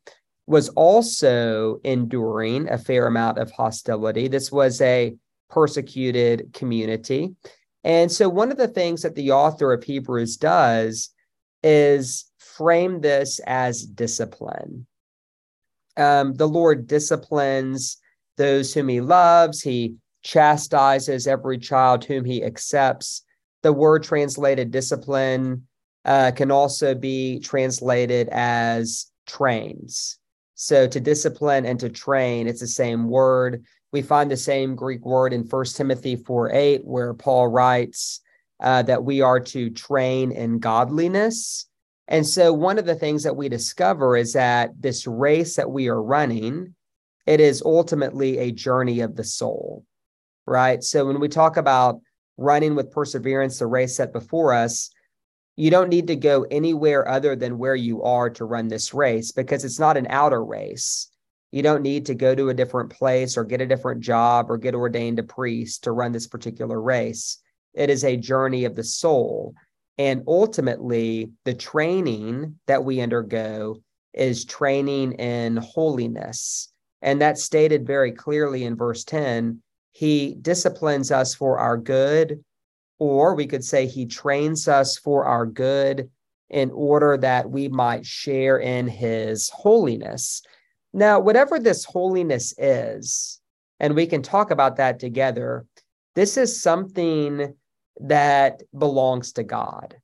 was 0.49 0.69
also 0.71 1.81
enduring 1.85 2.69
a 2.69 2.79
fair 2.79 3.07
amount 3.07 3.39
of 3.39 3.51
hostility. 3.53 4.27
This 4.27 4.51
was 4.51 4.81
a 4.81 5.15
persecuted 5.51 6.53
community. 6.53 7.35
And 7.85 8.11
so, 8.11 8.29
one 8.29 8.51
of 8.51 8.57
the 8.57 8.69
things 8.69 9.03
that 9.03 9.15
the 9.15 9.31
author 9.33 9.73
of 9.73 9.85
Hebrews 9.85 10.37
does 10.37 11.11
is 11.63 12.25
frame 12.39 13.01
this 13.01 13.41
as 13.47 13.85
discipline. 13.85 14.87
Um, 15.97 16.35
the 16.35 16.49
Lord 16.49 16.87
disciplines 16.87 17.99
those 18.37 18.73
whom 18.73 18.89
he 18.89 19.01
loves, 19.01 19.63
he 19.63 19.97
chastises 20.23 21.27
every 21.27 21.59
child 21.59 22.05
whom 22.05 22.25
he 22.25 22.43
accepts. 22.43 23.23
The 23.63 23.73
word 23.73 24.03
translated 24.03 24.71
discipline 24.71 25.67
uh, 26.05 26.33
can 26.33 26.51
also 26.51 26.95
be 26.95 27.41
translated 27.41 28.29
as 28.31 29.11
trains. 29.27 30.19
So 30.55 30.87
to 30.87 31.01
discipline 31.01 31.67
and 31.67 31.79
to 31.81 31.89
train, 31.89 32.47
it's 32.47 32.61
the 32.61 32.67
same 32.67 33.09
word. 33.09 33.65
We 33.93 34.03
find 34.03 34.31
the 34.31 34.37
same 34.37 34.75
Greek 34.75 35.05
word 35.05 35.33
in 35.33 35.43
1 35.43 35.65
Timothy 35.67 36.17
4 36.17 36.53
8, 36.53 36.85
where 36.85 37.15
Paul 37.15 37.49
writes 37.49 38.21
uh, 38.61 38.83
that 38.83 39.05
we 39.05 39.21
are 39.21 39.41
to 39.41 39.71
train 39.71 40.33
in 40.33 40.59
godliness. 40.59 41.67
And 42.09 42.27
so 42.27 42.53
one 42.53 42.79
of 42.79 42.87
the 42.87 42.95
things 42.95 43.25
that 43.25 43.37
we 43.37 43.49
discover 43.49 44.17
is 44.17 44.33
that 44.35 44.71
this 44.81 45.07
race 45.07 45.57
that 45.57 45.71
we 45.71 45.89
are 45.89 46.03
running, 46.03 46.75
it 47.27 47.41
is 47.41 47.63
ultimately 47.65 48.39
a 48.39 48.53
journey 48.53 49.01
of 49.01 49.17
the 49.17 49.25
soul, 49.25 49.85
right? 50.47 50.83
So 50.83 51.07
when 51.07 51.21
we 51.21 51.29
talk 51.29 51.57
about 51.57 52.01
running 52.37 52.75
with 52.75 52.93
perseverance, 52.93 53.59
the 53.59 53.67
race 53.67 53.97
set 53.97 54.13
before 54.13 54.53
us, 54.53 54.91
you 55.57 55.71
don't 55.71 55.89
need 55.89 56.07
to 56.09 56.17
go 56.17 56.47
anywhere 56.51 57.09
other 57.09 57.35
than 57.35 57.59
where 57.59 57.75
you 57.75 58.03
are 58.03 58.31
to 58.31 58.45
run 58.45 58.69
this 58.69 58.93
race 58.93 59.33
because 59.33 59.65
it's 59.65 59.81
not 59.81 59.97
an 59.97 60.07
outer 60.11 60.45
race. 60.45 61.11
You 61.51 61.63
don't 61.63 61.83
need 61.83 62.07
to 62.07 62.15
go 62.15 62.35
to 62.35 62.51
a 62.51 62.55
different 62.55 62.91
place 62.91 63.37
or 63.37 63.45
get 63.45 63.63
a 63.63 63.67
different 63.67 64.03
job 64.03 64.51
or 64.51 64.59
get 64.59 64.75
ordained 64.75 65.19
a 65.19 65.23
priest 65.23 65.85
to 65.85 65.93
run 65.93 66.13
this 66.13 66.27
particular 66.27 66.81
race. 66.81 67.39
It 67.73 67.89
is 67.89 68.05
a 68.05 68.17
journey 68.17 68.67
of 68.67 68.77
the 68.77 68.85
soul. 68.85 69.55
And 69.97 70.25
ultimately, 70.27 71.31
the 71.45 71.55
training 71.55 72.59
that 72.67 72.85
we 72.85 73.01
undergo 73.01 73.77
is 74.13 74.45
training 74.45 75.13
in 75.13 75.57
holiness. 75.57 76.71
And 77.07 77.19
that's 77.19 77.43
stated 77.43 77.87
very 77.87 78.13
clearly 78.13 78.65
in 78.65 78.77
verse 78.77 79.03
10. 79.05 79.63
He 79.93 80.37
disciplines 80.43 81.11
us 81.11 81.35
for 81.35 81.59
our 81.59 81.79
good 81.79 82.45
or 82.99 83.35
we 83.35 83.47
could 83.47 83.65
say 83.65 83.87
he 83.87 84.07
trains 84.07 84.69
us 84.69 84.97
for 84.97 85.25
our 85.25 85.47
good 85.47 86.11
in 86.49 86.71
order 86.71 87.17
that 87.17 87.51
we 87.51 87.69
might 87.69 88.07
share 88.07 88.59
in 88.59 88.87
his 88.87 89.51
holiness. 89.51 90.43
Now, 90.93 91.21
whatever 91.21 91.59
this 91.59 91.85
holiness 91.85 92.55
is, 92.57 93.41
and 93.81 93.95
we 93.95 94.07
can 94.07 94.23
talk 94.23 94.51
about 94.51 94.77
that 94.77 94.99
together, 94.99 95.67
this 96.15 96.37
is 96.37 96.63
something 96.63 97.55
that 98.01 98.63
belongs 98.77 99.33
to 99.33 99.43
God. 99.43 99.97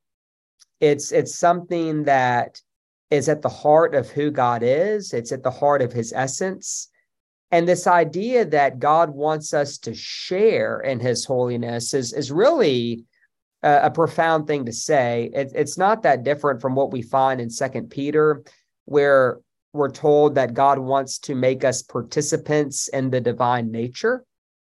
It's 0.81 1.13
it's 1.13 1.35
something 1.35 2.05
that 2.05 2.61
is 3.11 3.29
at 3.29 3.41
the 3.41 3.49
heart 3.49 3.95
of 3.95 4.11
who 4.11 4.31
God 4.31 4.63
is. 4.63 5.15
It's 5.15 5.33
at 5.33 5.43
the 5.43 5.51
heart 5.51 5.81
of 5.81 5.93
his 5.93 6.13
essence. 6.15 6.89
And 7.53 7.69
this 7.69 7.87
idea 7.87 8.47
that 8.47 8.79
God 8.79 9.11
wants 9.11 9.53
us 9.53 9.77
to 9.79 9.95
share 9.95 10.81
in 10.81 10.99
his 11.01 11.27
holiness 11.27 11.93
is, 11.93 12.15
is 12.15 12.33
really 12.33 13.05
a, 13.63 13.83
a 13.85 13.91
profound 13.91 14.47
thing 14.47 14.65
to 14.65 14.73
say. 14.73 15.31
It, 15.35 15.53
it's 15.55 15.77
not 15.77 16.03
that 16.03 16.25
different 16.25 16.63
from 16.63 16.75
what 16.75 16.93
we 16.93 17.03
find 17.03 17.43
in 17.43 17.51
Second 17.51 17.91
Peter, 17.91 18.43
where 18.87 19.39
we're 19.75 19.91
told 19.91 20.35
that 20.35 20.55
God 20.55 20.79
wants 20.79 21.19
to 21.21 21.35
make 21.35 21.63
us 21.63 21.83
participants 21.83 22.89
in 22.89 23.11
the 23.11 23.21
divine 23.21 23.71
nature. 23.71 24.25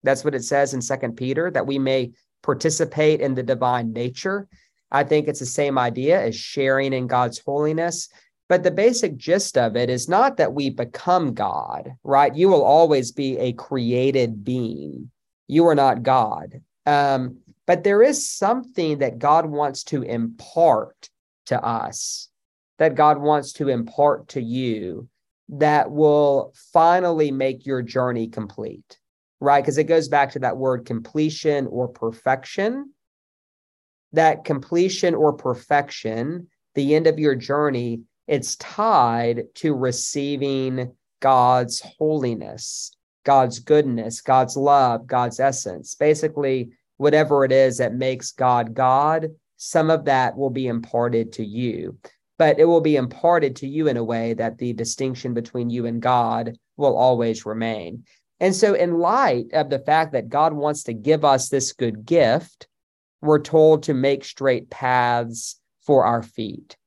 That's 0.04 0.24
what 0.24 0.36
it 0.36 0.44
says 0.44 0.74
in 0.74 0.82
Second 0.82 1.16
Peter, 1.16 1.52
that 1.52 1.68
we 1.68 1.78
may 1.78 2.12
participate 2.42 3.22
in 3.22 3.36
the 3.36 3.44
divine 3.44 3.94
nature. 3.94 4.48
I 4.92 5.04
think 5.04 5.28
it's 5.28 5.40
the 5.40 5.46
same 5.46 5.78
idea 5.78 6.20
as 6.20 6.36
sharing 6.36 6.94
in 6.94 7.06
God's 7.06 7.40
holiness. 7.40 8.10
But 8.52 8.64
the 8.64 8.72
basic 8.72 9.16
gist 9.16 9.58
of 9.58 9.78
it 9.78 9.90
is 9.90 10.10
not 10.10 10.36
that 10.36 10.54
we 10.54 10.70
become 10.70 11.34
God, 11.34 11.94
right? 12.04 12.36
You 12.36 12.50
will 12.50 12.66
always 12.66 13.14
be 13.14 13.38
a 13.38 13.54
created 13.54 14.44
being. 14.44 15.10
You 15.48 15.68
are 15.68 15.76
not 15.76 16.04
God. 16.04 16.62
Um, 16.86 17.38
but 17.66 17.86
there 17.86 18.04
is 18.04 18.30
something 18.30 18.98
that 18.98 19.20
God 19.20 19.46
wants 19.46 19.86
to 19.86 20.02
impart 20.02 21.10
to 21.46 21.64
us, 21.64 22.28
that 22.78 22.96
God 22.96 23.20
wants 23.20 23.54
to 23.54 23.70
impart 23.70 24.28
to 24.30 24.42
you 24.42 25.08
that 25.48 25.90
will 25.90 26.54
finally 26.74 27.32
make 27.32 27.66
your 27.66 27.82
journey 27.82 28.28
complete, 28.28 29.00
right? 29.40 29.64
Because 29.64 29.78
it 29.78 29.86
goes 29.86 30.10
back 30.10 30.32
to 30.32 30.40
that 30.40 30.58
word 30.58 30.86
completion 30.86 31.68
or 31.68 31.88
perfection. 31.88 32.92
That 34.12 34.44
completion 34.44 35.16
or 35.16 35.32
perfection, 35.32 36.50
the 36.76 36.96
end 36.96 37.08
of 37.08 37.18
your 37.18 37.36
journey, 37.36 38.02
it's 38.32 38.56
tied 38.56 39.44
to 39.56 39.76
receiving 39.76 40.94
God's 41.20 41.82
holiness, 41.82 42.96
God's 43.26 43.60
goodness, 43.60 44.22
God's 44.22 44.56
love, 44.56 45.06
God's 45.06 45.42
essence. 45.42 45.96
Basically, 45.96 46.70
whatever 46.96 47.44
it 47.44 47.52
is 47.52 47.80
that 47.80 47.94
makes 47.94 48.32
God 48.32 48.74
God, 48.74 49.28
some 49.58 49.90
of 49.90 50.06
that 50.06 50.38
will 50.38 50.50
be 50.50 50.68
imparted 50.68 51.34
to 51.34 51.46
you. 51.46 51.98
But 52.40 52.58
it 52.58 52.64
will 52.64 52.80
be 52.80 52.96
imparted 52.96 53.58
to 53.58 53.68
you 53.68 53.90
in 53.90 53.98
a 53.98 54.04
way 54.04 54.34
that 54.36 54.58
the 54.58 54.72
distinction 54.72 55.34
between 55.34 55.70
you 55.70 55.86
and 55.86 56.02
God 56.02 56.58
will 56.78 56.96
always 56.96 57.46
remain. 57.46 58.06
And 58.40 58.56
so, 58.56 58.76
in 58.76 59.00
light 59.00 59.48
of 59.52 59.70
the 59.70 59.80
fact 59.80 60.14
that 60.14 60.30
God 60.30 60.54
wants 60.54 60.84
to 60.84 60.94
give 60.94 61.26
us 61.26 61.50
this 61.50 61.74
good 61.74 62.06
gift, 62.06 62.70
we're 63.22 63.42
told 63.42 63.84
to 63.84 63.94
make 63.94 64.24
straight 64.24 64.70
paths 64.70 65.60
for 65.86 66.06
our 66.06 66.24
feet. 66.24 66.78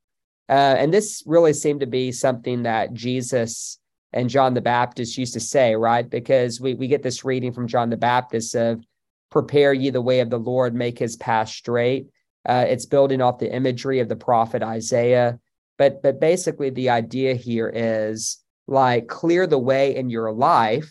Uh, 0.49 0.77
and 0.79 0.93
this 0.93 1.23
really 1.27 1.53
seemed 1.53 1.81
to 1.81 1.87
be 1.87 2.13
something 2.13 2.65
that 2.65 2.93
Jesus 2.93 3.79
and 4.13 4.31
John 4.31 4.55
the 4.55 4.61
Baptist 4.61 5.19
used 5.19 5.35
to 5.35 5.41
say, 5.41 5.75
right? 5.75 6.09
Because 6.09 6.61
we, 6.61 6.75
we 6.75 6.87
get 6.87 7.03
this 7.03 7.25
reading 7.25 7.53
from 7.53 7.67
John 7.67 7.91
the 7.91 7.97
Baptist 7.97 8.55
of 8.55 8.85
prepare 9.31 9.73
ye 9.73 9.91
the 9.91 10.01
way 10.01 10.21
of 10.21 10.31
the 10.31 10.39
Lord, 10.39 10.75
make 10.75 10.99
his 10.99 11.17
path 11.17 11.49
straight. 11.49 12.07
Uh, 12.47 12.65
it's 12.69 12.87
building 12.87 13.21
off 13.21 13.39
the 13.39 13.53
imagery 13.53 14.01
of 14.01 14.09
the 14.09 14.17
prophet 14.17 14.63
Isaiah. 14.63 15.39
But 15.77 16.03
but 16.03 16.21
basically 16.21 16.71
the 16.71 16.91
idea 16.91 17.35
here 17.35 17.71
is 17.75 18.39
like 18.69 19.09
clear 19.09 19.47
the 19.47 19.59
way 19.59 19.97
in 19.97 20.09
your 20.09 20.33
life 20.33 20.91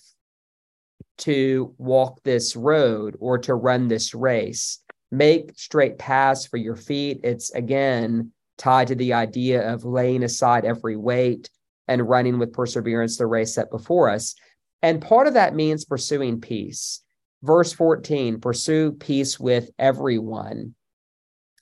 to 1.19 1.73
walk 1.77 2.21
this 2.23 2.55
road 2.55 3.15
or 3.19 3.37
to 3.37 3.53
run 3.55 3.87
this 3.87 4.13
race. 4.13 4.79
Make 5.11 5.57
straight 5.57 5.97
paths 5.97 6.45
for 6.45 6.57
your 6.57 6.75
feet. 6.75 7.21
It's 7.23 7.51
again 7.51 8.31
tied 8.57 8.87
to 8.87 8.95
the 8.95 9.13
idea 9.13 9.71
of 9.71 9.85
laying 9.85 10.23
aside 10.23 10.65
every 10.65 10.95
weight, 10.95 11.49
and 11.87 12.07
running 12.07 12.39
with 12.39 12.53
perseverance 12.53 13.17
the 13.17 13.27
race 13.27 13.55
set 13.55 13.69
before 13.69 14.09
us. 14.09 14.35
And 14.81 15.01
part 15.01 15.27
of 15.27 15.33
that 15.33 15.55
means 15.55 15.85
pursuing 15.85 16.41
peace. 16.41 17.01
Verse 17.41 17.73
14, 17.73 18.39
pursue 18.39 18.93
peace 18.93 19.39
with 19.39 19.69
everyone. 19.77 20.75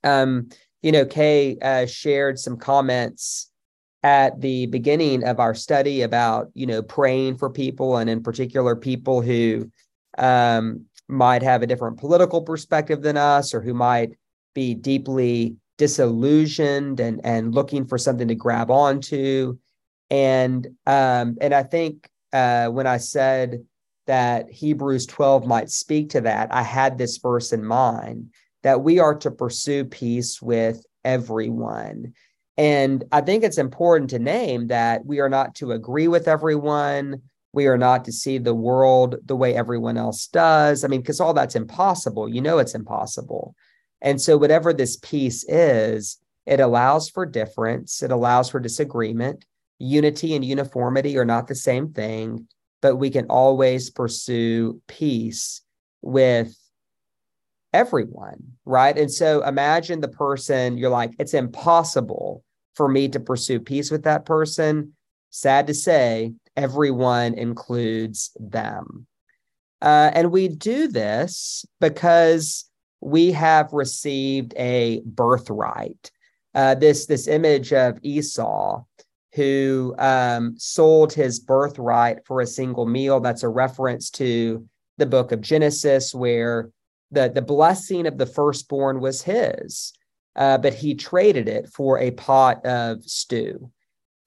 Um, 0.03 0.49
you 0.81 0.91
know, 0.91 1.05
Kay 1.05 1.57
uh, 1.61 1.85
shared 1.85 2.39
some 2.39 2.57
comments 2.57 3.51
at 4.03 4.41
the 4.41 4.65
beginning 4.67 5.23
of 5.23 5.39
our 5.39 5.53
study 5.53 6.01
about, 6.01 6.49
you 6.53 6.65
know, 6.65 6.81
praying 6.81 7.37
for 7.37 7.49
people 7.49 7.97
and 7.97 8.09
in 8.09 8.23
particular 8.23 8.75
people 8.75 9.21
who 9.21 9.69
um, 10.17 10.85
might 11.07 11.43
have 11.43 11.61
a 11.61 11.67
different 11.67 11.97
political 11.97 12.41
perspective 12.41 13.01
than 13.01 13.17
us 13.17 13.53
or 13.53 13.61
who 13.61 13.73
might 13.73 14.11
be 14.55 14.73
deeply 14.73 15.55
disillusioned 15.81 16.99
and 16.99 17.19
and 17.23 17.55
looking 17.55 17.87
for 17.87 17.97
something 17.97 18.27
to 18.27 18.35
grab 18.35 18.69
onto. 18.69 19.57
And 20.11 20.67
um 20.85 21.37
and 21.41 21.55
i 21.55 21.63
think 21.63 22.07
uh 22.33 22.67
when 22.67 22.85
i 22.85 22.97
said 22.97 23.65
that 24.05 24.47
hebrews 24.51 25.07
12 25.07 25.47
might 25.47 25.71
speak 25.71 26.11
to 26.11 26.21
that 26.21 26.53
i 26.53 26.61
had 26.61 26.97
this 26.97 27.17
verse 27.17 27.51
in 27.51 27.65
mind 27.65 28.29
that 28.61 28.83
we 28.83 28.99
are 28.99 29.15
to 29.15 29.31
pursue 29.31 29.83
peace 29.83 30.39
with 30.39 30.85
everyone. 31.03 32.13
And 32.57 33.03
i 33.11 33.21
think 33.21 33.43
it's 33.43 33.57
important 33.57 34.11
to 34.11 34.19
name 34.19 34.67
that 34.67 35.03
we 35.03 35.19
are 35.19 35.29
not 35.29 35.55
to 35.55 35.71
agree 35.71 36.07
with 36.07 36.27
everyone. 36.27 37.23
We 37.53 37.65
are 37.65 37.77
not 37.77 38.05
to 38.05 38.11
see 38.11 38.37
the 38.37 38.53
world 38.53 39.15
the 39.25 39.35
way 39.35 39.55
everyone 39.55 39.97
else 39.97 40.27
does. 40.27 40.83
I 40.83 40.87
mean 40.89 41.01
because 41.01 41.19
all 41.19 41.33
that's 41.33 41.55
impossible. 41.55 42.29
You 42.29 42.41
know 42.41 42.59
it's 42.59 42.75
impossible 42.75 43.55
and 44.01 44.19
so, 44.19 44.37
whatever 44.37 44.73
this 44.73 44.97
peace 44.97 45.43
is, 45.47 46.17
it 46.45 46.59
allows 46.59 47.09
for 47.09 47.25
difference, 47.25 48.01
it 48.01 48.11
allows 48.11 48.49
for 48.49 48.59
disagreement. 48.59 49.45
Unity 49.79 50.35
and 50.35 50.45
uniformity 50.45 51.17
are 51.17 51.25
not 51.25 51.47
the 51.47 51.55
same 51.55 51.91
thing, 51.91 52.47
but 52.81 52.97
we 52.97 53.09
can 53.09 53.25
always 53.27 53.89
pursue 53.89 54.81
peace 54.87 55.61
with 56.01 56.55
everyone, 57.73 58.53
right? 58.65 58.97
And 58.97 59.11
so, 59.11 59.43
imagine 59.43 60.01
the 60.01 60.07
person 60.07 60.77
you're 60.77 60.89
like, 60.89 61.11
it's 61.19 61.33
impossible 61.33 62.43
for 62.73 62.87
me 62.87 63.07
to 63.09 63.19
pursue 63.19 63.59
peace 63.59 63.91
with 63.91 64.03
that 64.03 64.25
person. 64.25 64.93
Sad 65.29 65.67
to 65.67 65.73
say, 65.73 66.33
everyone 66.57 67.35
includes 67.35 68.35
them. 68.39 69.05
Uh, 69.81 70.11
and 70.13 70.31
we 70.31 70.47
do 70.47 70.87
this 70.87 71.65
because 71.79 72.65
we 73.01 73.31
have 73.31 73.73
received 73.73 74.53
a 74.57 75.01
birthright. 75.05 76.11
Uh, 76.53 76.75
this 76.75 77.05
this 77.05 77.27
image 77.27 77.73
of 77.73 77.97
Esau, 78.03 78.83
who 79.33 79.95
um, 79.97 80.55
sold 80.57 81.13
his 81.13 81.39
birthright 81.39 82.25
for 82.25 82.41
a 82.41 82.47
single 82.47 82.85
meal. 82.85 83.19
That's 83.19 83.43
a 83.43 83.49
reference 83.49 84.09
to 84.11 84.67
the 84.97 85.05
book 85.05 85.31
of 85.31 85.41
Genesis, 85.41 86.13
where 86.13 86.69
the 87.09 87.29
the 87.29 87.41
blessing 87.41 88.05
of 88.05 88.17
the 88.17 88.25
firstborn 88.25 88.99
was 88.99 89.21
his, 89.21 89.93
uh, 90.35 90.57
but 90.57 90.73
he 90.73 90.93
traded 90.93 91.47
it 91.47 91.69
for 91.69 91.99
a 91.99 92.11
pot 92.11 92.65
of 92.65 93.03
stew, 93.05 93.71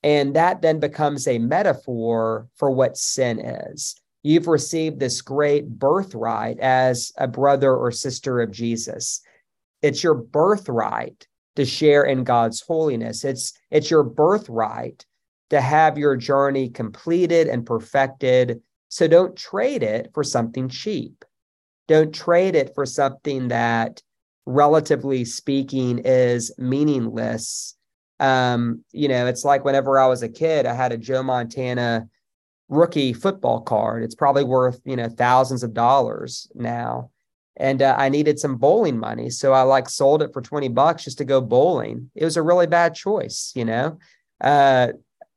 and 0.03 0.35
that 0.35 0.63
then 0.63 0.81
becomes 0.81 1.29
a 1.29 1.39
metaphor 1.39 2.49
for 2.57 2.71
what 2.71 2.97
sin 2.97 3.39
is. 3.39 3.97
You've 4.25 4.49
received 4.49 4.99
this 4.99 5.21
great 5.21 5.69
birthright 5.69 6.59
as 6.59 7.13
a 7.19 7.29
brother 7.29 7.77
or 7.77 7.93
sister 7.93 8.41
of 8.41 8.51
Jesus. 8.51 9.21
It's 9.83 10.03
your 10.03 10.15
birthright 10.15 11.29
to 11.57 11.67
share 11.67 12.05
in 12.05 12.25
God's 12.25 12.63
holiness. 12.63 13.23
It's 13.23 13.53
it's 13.71 13.91
your 13.91 14.03
birthright 14.03 15.05
to 15.51 15.61
have 15.61 15.99
your 15.99 16.17
journey 16.17 16.71
completed 16.71 17.49
and 17.49 17.67
perfected. 17.67 18.63
So 18.89 19.07
don't 19.07 19.37
trade 19.37 19.83
it 19.83 20.11
for 20.15 20.25
something 20.25 20.71
cheap. 20.71 21.23
Don't 21.87 22.15
trade 22.15 22.57
it 22.57 22.75
for 22.75 22.87
something 22.87 23.49
that 23.49 24.03
relatively 24.47 25.27
speaking 25.27 25.99
is 25.99 26.51
meaningless. 26.57 27.77
Um, 28.21 28.85
you 28.91 29.09
know, 29.09 29.27
it's 29.27 29.45
like 29.45 29.67
whenever 29.67 29.99
I 29.99 30.07
was 30.07 30.23
a 30.23 30.31
kid, 30.31 30.65
I 30.65 30.73
had 30.73 30.93
a 30.93 30.97
Joe 30.97 31.23
Montana 31.23 32.09
rookie 32.69 33.13
football 33.13 33.61
card. 33.61 34.03
It's 34.03 34.15
probably 34.15 34.45
worth, 34.45 34.81
you 34.85 34.97
know, 34.97 35.09
thousands 35.09 35.63
of 35.63 35.75
dollars 35.75 36.49
now. 36.55 37.11
And 37.57 37.83
uh, 37.83 37.95
I 37.97 38.09
needed 38.09 38.39
some 38.39 38.57
bowling 38.57 38.99
money. 38.99 39.31
So 39.31 39.53
I 39.53 39.63
like 39.63 39.89
sold 39.89 40.23
it 40.23 40.33
for 40.33 40.43
20 40.43 40.69
bucks 40.69 41.05
just 41.05 41.19
to 41.19 41.25
go 41.25 41.41
bowling. 41.41 42.11
It 42.15 42.25
was 42.25 42.37
a 42.37 42.43
really 42.43 42.67
bad 42.67 42.95
choice, 42.95 43.53
you 43.55 43.65
know? 43.65 43.99
Uh, 44.41 44.89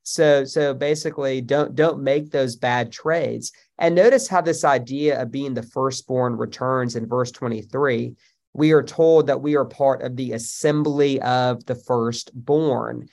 so, 0.03 0.45
so 0.45 0.73
basically 0.73 1.41
don't, 1.41 1.75
don't 1.75 2.01
make 2.01 2.31
those 2.31 2.55
bad 2.55 2.91
trades. 2.91 3.51
And 3.77 3.93
notice 3.93 4.27
how 4.27 4.41
this 4.41 4.63
idea 4.63 5.21
of 5.21 5.31
being 5.31 5.53
the 5.53 5.63
firstborn 5.63 6.37
returns 6.37 6.95
in 6.95 7.07
verse 7.07 7.31
23. 7.31 8.15
We 8.53 8.71
are 8.71 8.83
told 8.83 9.27
that 9.27 9.41
we 9.41 9.55
are 9.55 9.65
part 9.65 10.01
of 10.01 10.15
the 10.15 10.31
assembly 10.31 11.21
of 11.21 11.65
the 11.65 11.75
firstborn. 11.75 13.07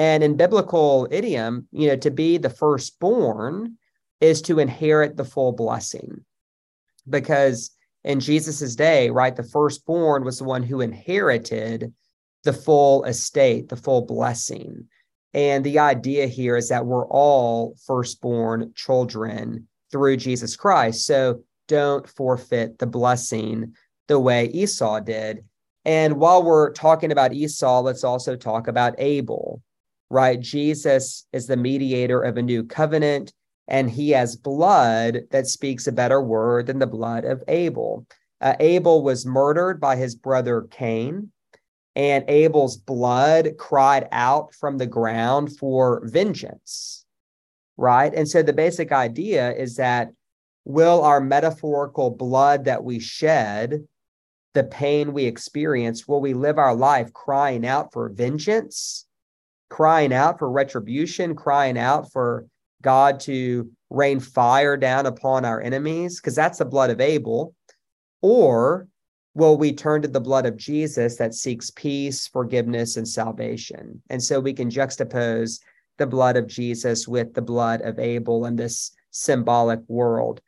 And 0.00 0.24
in 0.24 0.38
biblical 0.38 1.06
idiom, 1.10 1.68
you 1.72 1.88
know, 1.88 1.96
to 1.96 2.10
be 2.10 2.38
the 2.38 2.48
firstborn 2.48 3.76
is 4.22 4.40
to 4.40 4.58
inherit 4.58 5.18
the 5.18 5.26
full 5.26 5.52
blessing. 5.52 6.24
Because 7.06 7.72
in 8.02 8.18
Jesus's 8.18 8.76
day, 8.76 9.10
right, 9.10 9.36
the 9.36 9.42
firstborn 9.42 10.24
was 10.24 10.38
the 10.38 10.44
one 10.44 10.62
who 10.62 10.80
inherited 10.80 11.92
the 12.44 12.54
full 12.54 13.04
estate, 13.04 13.68
the 13.68 13.76
full 13.76 14.00
blessing. 14.00 14.86
And 15.34 15.64
the 15.64 15.80
idea 15.80 16.28
here 16.28 16.56
is 16.56 16.70
that 16.70 16.86
we're 16.86 17.06
all 17.06 17.76
firstborn 17.86 18.72
children 18.74 19.68
through 19.92 20.16
Jesus 20.16 20.56
Christ. 20.56 21.04
So 21.04 21.42
don't 21.68 22.08
forfeit 22.08 22.78
the 22.78 22.86
blessing 22.86 23.74
the 24.08 24.18
way 24.18 24.46
Esau 24.46 25.00
did. 25.00 25.44
And 25.84 26.16
while 26.16 26.42
we're 26.42 26.72
talking 26.72 27.12
about 27.12 27.34
Esau, 27.34 27.82
let's 27.82 28.02
also 28.02 28.34
talk 28.34 28.66
about 28.66 28.94
Abel 28.96 29.60
right? 30.10 30.40
Jesus 30.40 31.26
is 31.32 31.46
the 31.46 31.56
mediator 31.56 32.20
of 32.20 32.36
a 32.36 32.42
new 32.42 32.64
covenant, 32.64 33.32
and 33.68 33.88
he 33.88 34.10
has 34.10 34.36
blood 34.36 35.20
that 35.30 35.46
speaks 35.46 35.86
a 35.86 35.92
better 35.92 36.20
word 36.20 36.66
than 36.66 36.80
the 36.80 36.86
blood 36.86 37.24
of 37.24 37.42
Abel. 37.46 38.04
Uh, 38.40 38.56
Abel 38.58 39.02
was 39.02 39.24
murdered 39.24 39.80
by 39.80 39.94
his 39.94 40.16
brother 40.16 40.66
Cain, 40.70 41.30
and 41.94 42.24
Abel's 42.28 42.76
blood 42.76 43.56
cried 43.58 44.08
out 44.10 44.54
from 44.54 44.78
the 44.78 44.86
ground 44.86 45.56
for 45.56 46.02
vengeance, 46.04 47.04
right? 47.76 48.12
And 48.12 48.28
so 48.28 48.42
the 48.42 48.52
basic 48.52 48.90
idea 48.90 49.52
is 49.52 49.76
that 49.76 50.10
will 50.64 51.02
our 51.02 51.20
metaphorical 51.20 52.10
blood 52.10 52.64
that 52.64 52.82
we 52.82 52.98
shed, 52.98 53.86
the 54.54 54.64
pain 54.64 55.12
we 55.12 55.24
experience, 55.24 56.08
will 56.08 56.20
we 56.20 56.34
live 56.34 56.58
our 56.58 56.74
life 56.74 57.12
crying 57.12 57.64
out 57.64 57.92
for 57.92 58.08
vengeance? 58.08 59.06
Crying 59.70 60.12
out 60.12 60.38
for 60.38 60.50
retribution, 60.50 61.34
crying 61.34 61.78
out 61.78 62.12
for 62.12 62.46
God 62.82 63.20
to 63.20 63.70
rain 63.88 64.20
fire 64.20 64.76
down 64.76 65.06
upon 65.06 65.44
our 65.44 65.60
enemies, 65.60 66.20
because 66.20 66.34
that's 66.34 66.58
the 66.58 66.64
blood 66.64 66.90
of 66.90 67.00
Abel? 67.00 67.54
Or 68.20 68.88
will 69.34 69.56
we 69.56 69.72
turn 69.72 70.02
to 70.02 70.08
the 70.08 70.20
blood 70.20 70.44
of 70.44 70.56
Jesus 70.56 71.16
that 71.16 71.34
seeks 71.34 71.70
peace, 71.70 72.26
forgiveness, 72.26 72.96
and 72.96 73.08
salvation? 73.08 74.02
And 74.10 74.22
so 74.22 74.40
we 74.40 74.52
can 74.52 74.70
juxtapose 74.70 75.60
the 75.98 76.06
blood 76.06 76.36
of 76.36 76.46
Jesus 76.46 77.06
with 77.06 77.34
the 77.34 77.42
blood 77.42 77.82
of 77.82 77.98
Abel 77.98 78.46
in 78.46 78.56
this 78.56 78.92
symbolic 79.10 79.80
world. 79.88 80.40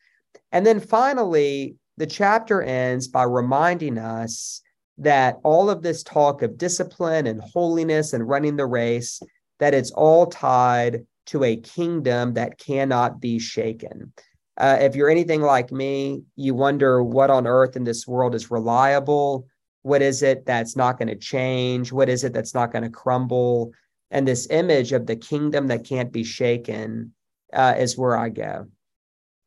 And 0.51 0.67
then 0.67 0.81
finally, 0.81 1.77
the 1.97 2.07
chapter 2.07 2.63
ends 2.63 3.09
by 3.09 3.25
reminding 3.25 3.99
us 3.99 4.63
that 5.03 5.39
all 5.43 5.71
of 5.71 5.83
this 5.83 6.03
talk 6.03 6.43
of 6.43 6.59
discipline 6.59 7.27
and 7.27 7.41
holiness 7.41 8.13
and 8.13 8.29
running 8.29 8.57
the 8.57 8.67
race, 8.67 9.21
that 9.59 9.75
it's 9.75 9.91
all 9.93 10.27
tied 10.27 11.07
to 11.27 11.45
a 11.45 11.57
kingdom 11.57 12.35
that 12.35 12.59
cannot 12.59 13.21
be 13.21 13.39
shaken. 13.39 14.13
Uh, 14.57 14.79
if 14.81 14.95
you're 14.95 15.11
anything 15.11 15.41
like 15.41 15.73
me, 15.73 16.23
you 16.37 16.55
wonder 16.55 17.03
what 17.03 17.31
on 17.31 17.47
earth 17.47 17.77
in 17.77 17.85
this 17.85 18.07
world 18.07 18.35
is 18.35 18.51
reliable. 18.51 19.47
What 19.83 20.03
is 20.03 20.23
it 20.23 20.47
that's 20.47 20.77
not 20.77 20.99
going 20.99 21.09
to 21.09 21.17
change? 21.17 21.91
What 21.91 22.09
is 22.09 22.23
it 22.23 22.33
that's 22.33 22.55
not 22.55 22.71
going 22.71 22.85
to 22.85 22.91
crumble? 22.91 23.73
And 24.11 24.29
this 24.29 24.47
image 24.51 24.93
of 24.93 25.07
the 25.07 25.17
kingdom 25.17 25.69
that 25.69 25.85
can't 25.85 26.13
be 26.13 26.23
shaken 26.23 27.15
uh, 27.53 27.75
is 27.79 27.97
where 27.97 28.17
I 28.17 28.29
go. 28.29 28.67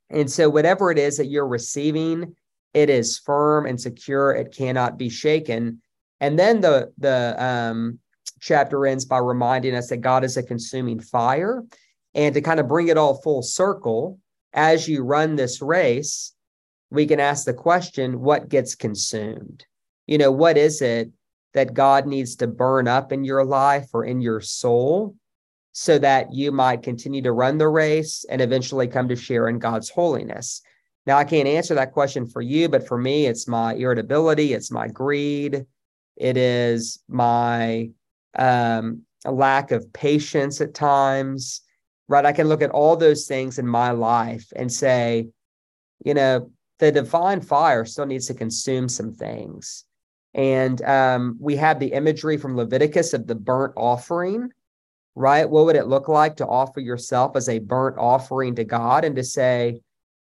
And 0.10 0.30
so, 0.30 0.50
whatever 0.50 0.92
it 0.92 0.98
is 0.98 1.18
that 1.18 1.28
you're 1.28 1.48
receiving, 1.48 2.36
it 2.76 2.90
is 2.90 3.18
firm 3.18 3.66
and 3.66 3.80
secure. 3.80 4.34
It 4.34 4.54
cannot 4.54 4.98
be 4.98 5.10
shaken. 5.10 5.82
And 6.20 6.38
then 6.38 6.62
the 6.62 6.92
the 6.98 7.36
um, 7.44 8.00
chapter 8.42 8.86
ends 8.86 9.06
by 9.06 9.18
reminding 9.18 9.76
us 9.76 9.88
that 9.90 9.98
God 9.98 10.24
is 10.24 10.38
a 10.38 10.44
consuming 10.44 11.00
fire. 11.00 11.64
And 12.14 12.34
to 12.36 12.42
kind 12.42 12.60
of 12.60 12.68
bring 12.68 12.90
it 12.90 12.98
all 12.98 13.22
full 13.22 13.42
circle, 13.42 14.20
as 14.54 14.88
you 14.88 15.04
run 15.04 15.36
this 15.36 15.62
race, 15.62 16.34
we 16.90 17.06
can 17.06 17.20
ask 17.20 17.46
the 17.46 17.54
question 17.54 18.20
what 18.20 18.50
gets 18.50 18.76
consumed? 18.76 19.66
You 20.06 20.18
know, 20.18 20.32
what 20.32 20.58
is 20.58 20.82
it 20.82 21.12
that 21.54 21.74
God 21.74 22.06
needs 22.06 22.36
to 22.38 22.48
burn 22.48 22.88
up 22.88 23.14
in 23.14 23.24
your 23.24 23.46
life 23.46 23.88
or 23.94 24.04
in 24.04 24.22
your 24.22 24.42
soul 24.42 25.16
so 25.72 25.98
that 26.00 26.34
you 26.34 26.52
might 26.52 26.84
continue 26.84 27.22
to 27.22 27.32
run 27.32 27.58
the 27.58 27.68
race 27.68 28.26
and 28.30 28.42
eventually 28.42 28.88
come 28.88 29.08
to 29.08 29.16
share 29.16 29.48
in 29.48 29.60
God's 29.60 29.90
holiness. 29.90 30.62
Now, 31.06 31.18
I 31.18 31.24
can't 31.24 31.48
answer 31.48 31.76
that 31.76 31.94
question 31.94 32.26
for 32.26 32.42
you, 32.42 32.68
but 32.68 32.88
for 32.88 32.98
me, 32.98 33.28
it's 33.28 33.48
my 33.48 33.76
irritability, 33.76 34.54
it's 34.54 34.72
my 34.72 34.88
greed, 34.88 35.66
it 36.18 36.38
is 36.38 37.04
my 37.08 37.90
um, 38.38 39.04
lack 39.24 39.72
of 39.72 39.92
patience 39.94 40.62
at 40.62 40.74
times, 40.74 41.62
right? 42.08 42.26
I 42.26 42.32
can 42.32 42.48
look 42.48 42.62
at 42.62 42.72
all 42.72 42.96
those 42.96 43.28
things 43.28 43.60
in 43.60 43.68
my 43.68 43.92
life 43.92 44.52
and 44.56 44.72
say, 44.72 45.28
you 46.04 46.14
know, 46.14 46.52
the 46.80 46.92
divine 46.92 47.42
fire 47.42 47.86
still 47.86 48.06
needs 48.06 48.28
to 48.28 48.34
consume 48.34 48.90
some 48.90 49.14
things. 49.14 49.86
And 50.34 50.82
um, 50.84 51.38
we 51.40 51.56
have 51.56 51.80
the 51.80 51.94
imagery 51.94 52.38
from 52.38 52.58
Leviticus 52.58 53.14
of 53.14 53.28
the 53.28 53.36
burnt 53.36 53.74
offering, 53.78 54.50
right? 55.16 55.50
What 55.50 55.66
would 55.66 55.78
it 55.78 55.88
look 55.88 56.10
like 56.10 56.36
to 56.38 56.48
offer 56.48 56.82
yourself 56.82 57.38
as 57.38 57.48
a 57.48 57.60
burnt 57.60 57.98
offering 57.98 58.56
to 58.56 58.66
God 58.66 59.06
and 59.06 59.16
to 59.16 59.24
say, 59.24 59.80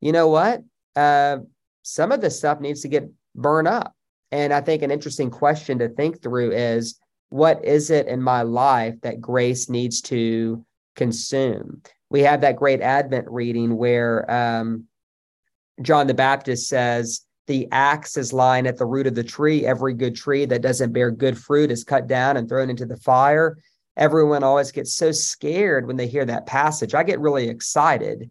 you 0.02 0.12
know 0.12 0.28
what? 0.28 0.62
Uh, 0.96 1.38
some 1.84 2.12
of 2.12 2.22
this 2.22 2.38
stuff 2.38 2.60
needs 2.60 2.82
to 2.82 2.88
get 2.88 3.10
burned 3.36 3.68
up. 3.68 3.96
And 4.32 4.54
I 4.54 4.62
think 4.62 4.82
an 4.82 4.92
interesting 4.92 5.30
question 5.30 5.80
to 5.80 5.90
think 5.90 6.22
through 6.22 6.52
is 6.52 7.00
what 7.30 7.64
is 7.64 7.90
it 7.90 8.08
in 8.08 8.22
my 8.22 8.42
life 8.42 8.96
that 9.02 9.22
grace 9.22 9.70
needs 9.70 10.02
to 10.02 10.66
consume? 10.96 11.82
We 12.10 12.22
have 12.22 12.42
that 12.42 12.58
great 12.58 12.82
Advent 12.82 13.28
reading 13.30 13.78
where 13.78 14.30
um, 14.30 14.86
John 15.82 16.08
the 16.08 16.14
Baptist 16.14 16.68
says, 16.68 17.22
the 17.48 17.68
axe 17.72 18.18
is 18.18 18.32
lying 18.32 18.68
at 18.68 18.78
the 18.78 18.86
root 18.86 19.08
of 19.08 19.16
the 19.16 19.24
tree. 19.24 19.66
Every 19.66 19.94
good 19.94 20.16
tree 20.16 20.46
that 20.46 20.62
doesn't 20.62 20.94
bear 20.94 21.12
good 21.12 21.38
fruit 21.38 21.72
is 21.72 21.84
cut 21.84 22.08
down 22.08 22.38
and 22.38 22.48
thrown 22.48 22.70
into 22.70 22.86
the 22.86 22.98
fire. 22.98 23.58
Everyone 23.98 24.44
always 24.44 24.72
gets 24.72 24.94
so 24.94 25.12
scared 25.12 25.88
when 25.88 25.98
they 25.98 26.08
hear 26.08 26.24
that 26.26 26.46
passage. 26.46 26.94
I 26.94 27.04
get 27.04 27.20
really 27.20 27.50
excited 27.50 28.30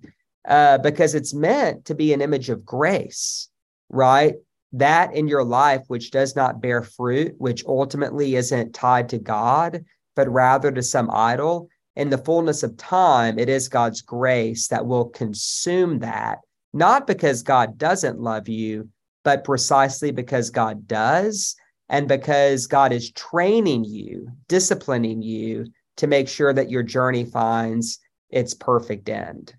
uh, 0.48 0.78
because 0.78 1.14
it's 1.14 1.34
meant 1.34 1.84
to 1.86 1.94
be 1.94 2.12
an 2.12 2.20
image 2.20 2.48
of 2.48 2.64
grace, 2.64 3.48
right? 3.88 4.34
That 4.72 5.14
in 5.14 5.28
your 5.28 5.44
life, 5.44 5.82
which 5.88 6.10
does 6.10 6.36
not 6.36 6.60
bear 6.60 6.82
fruit, 6.82 7.34
which 7.38 7.64
ultimately 7.66 8.36
isn't 8.36 8.74
tied 8.74 9.08
to 9.10 9.18
God, 9.18 9.84
but 10.16 10.28
rather 10.28 10.70
to 10.70 10.82
some 10.82 11.10
idol, 11.10 11.68
in 11.96 12.10
the 12.10 12.18
fullness 12.18 12.62
of 12.62 12.76
time, 12.76 13.38
it 13.38 13.48
is 13.48 13.68
God's 13.68 14.00
grace 14.00 14.68
that 14.68 14.86
will 14.86 15.06
consume 15.06 15.98
that 15.98 16.38
not 16.72 17.06
because 17.06 17.42
God 17.42 17.78
doesn't 17.78 18.20
love 18.20 18.48
you, 18.48 18.88
but 19.24 19.44
precisely 19.44 20.12
because 20.12 20.50
God 20.50 20.86
does, 20.86 21.56
and 21.88 22.06
because 22.06 22.66
God 22.66 22.92
is 22.92 23.10
training 23.12 23.84
you, 23.84 24.28
disciplining 24.48 25.22
you 25.22 25.66
to 25.96 26.06
make 26.06 26.28
sure 26.28 26.52
that 26.52 26.70
your 26.70 26.82
journey 26.82 27.24
finds 27.24 27.98
its 28.30 28.54
perfect 28.54 29.08
end. 29.08 29.54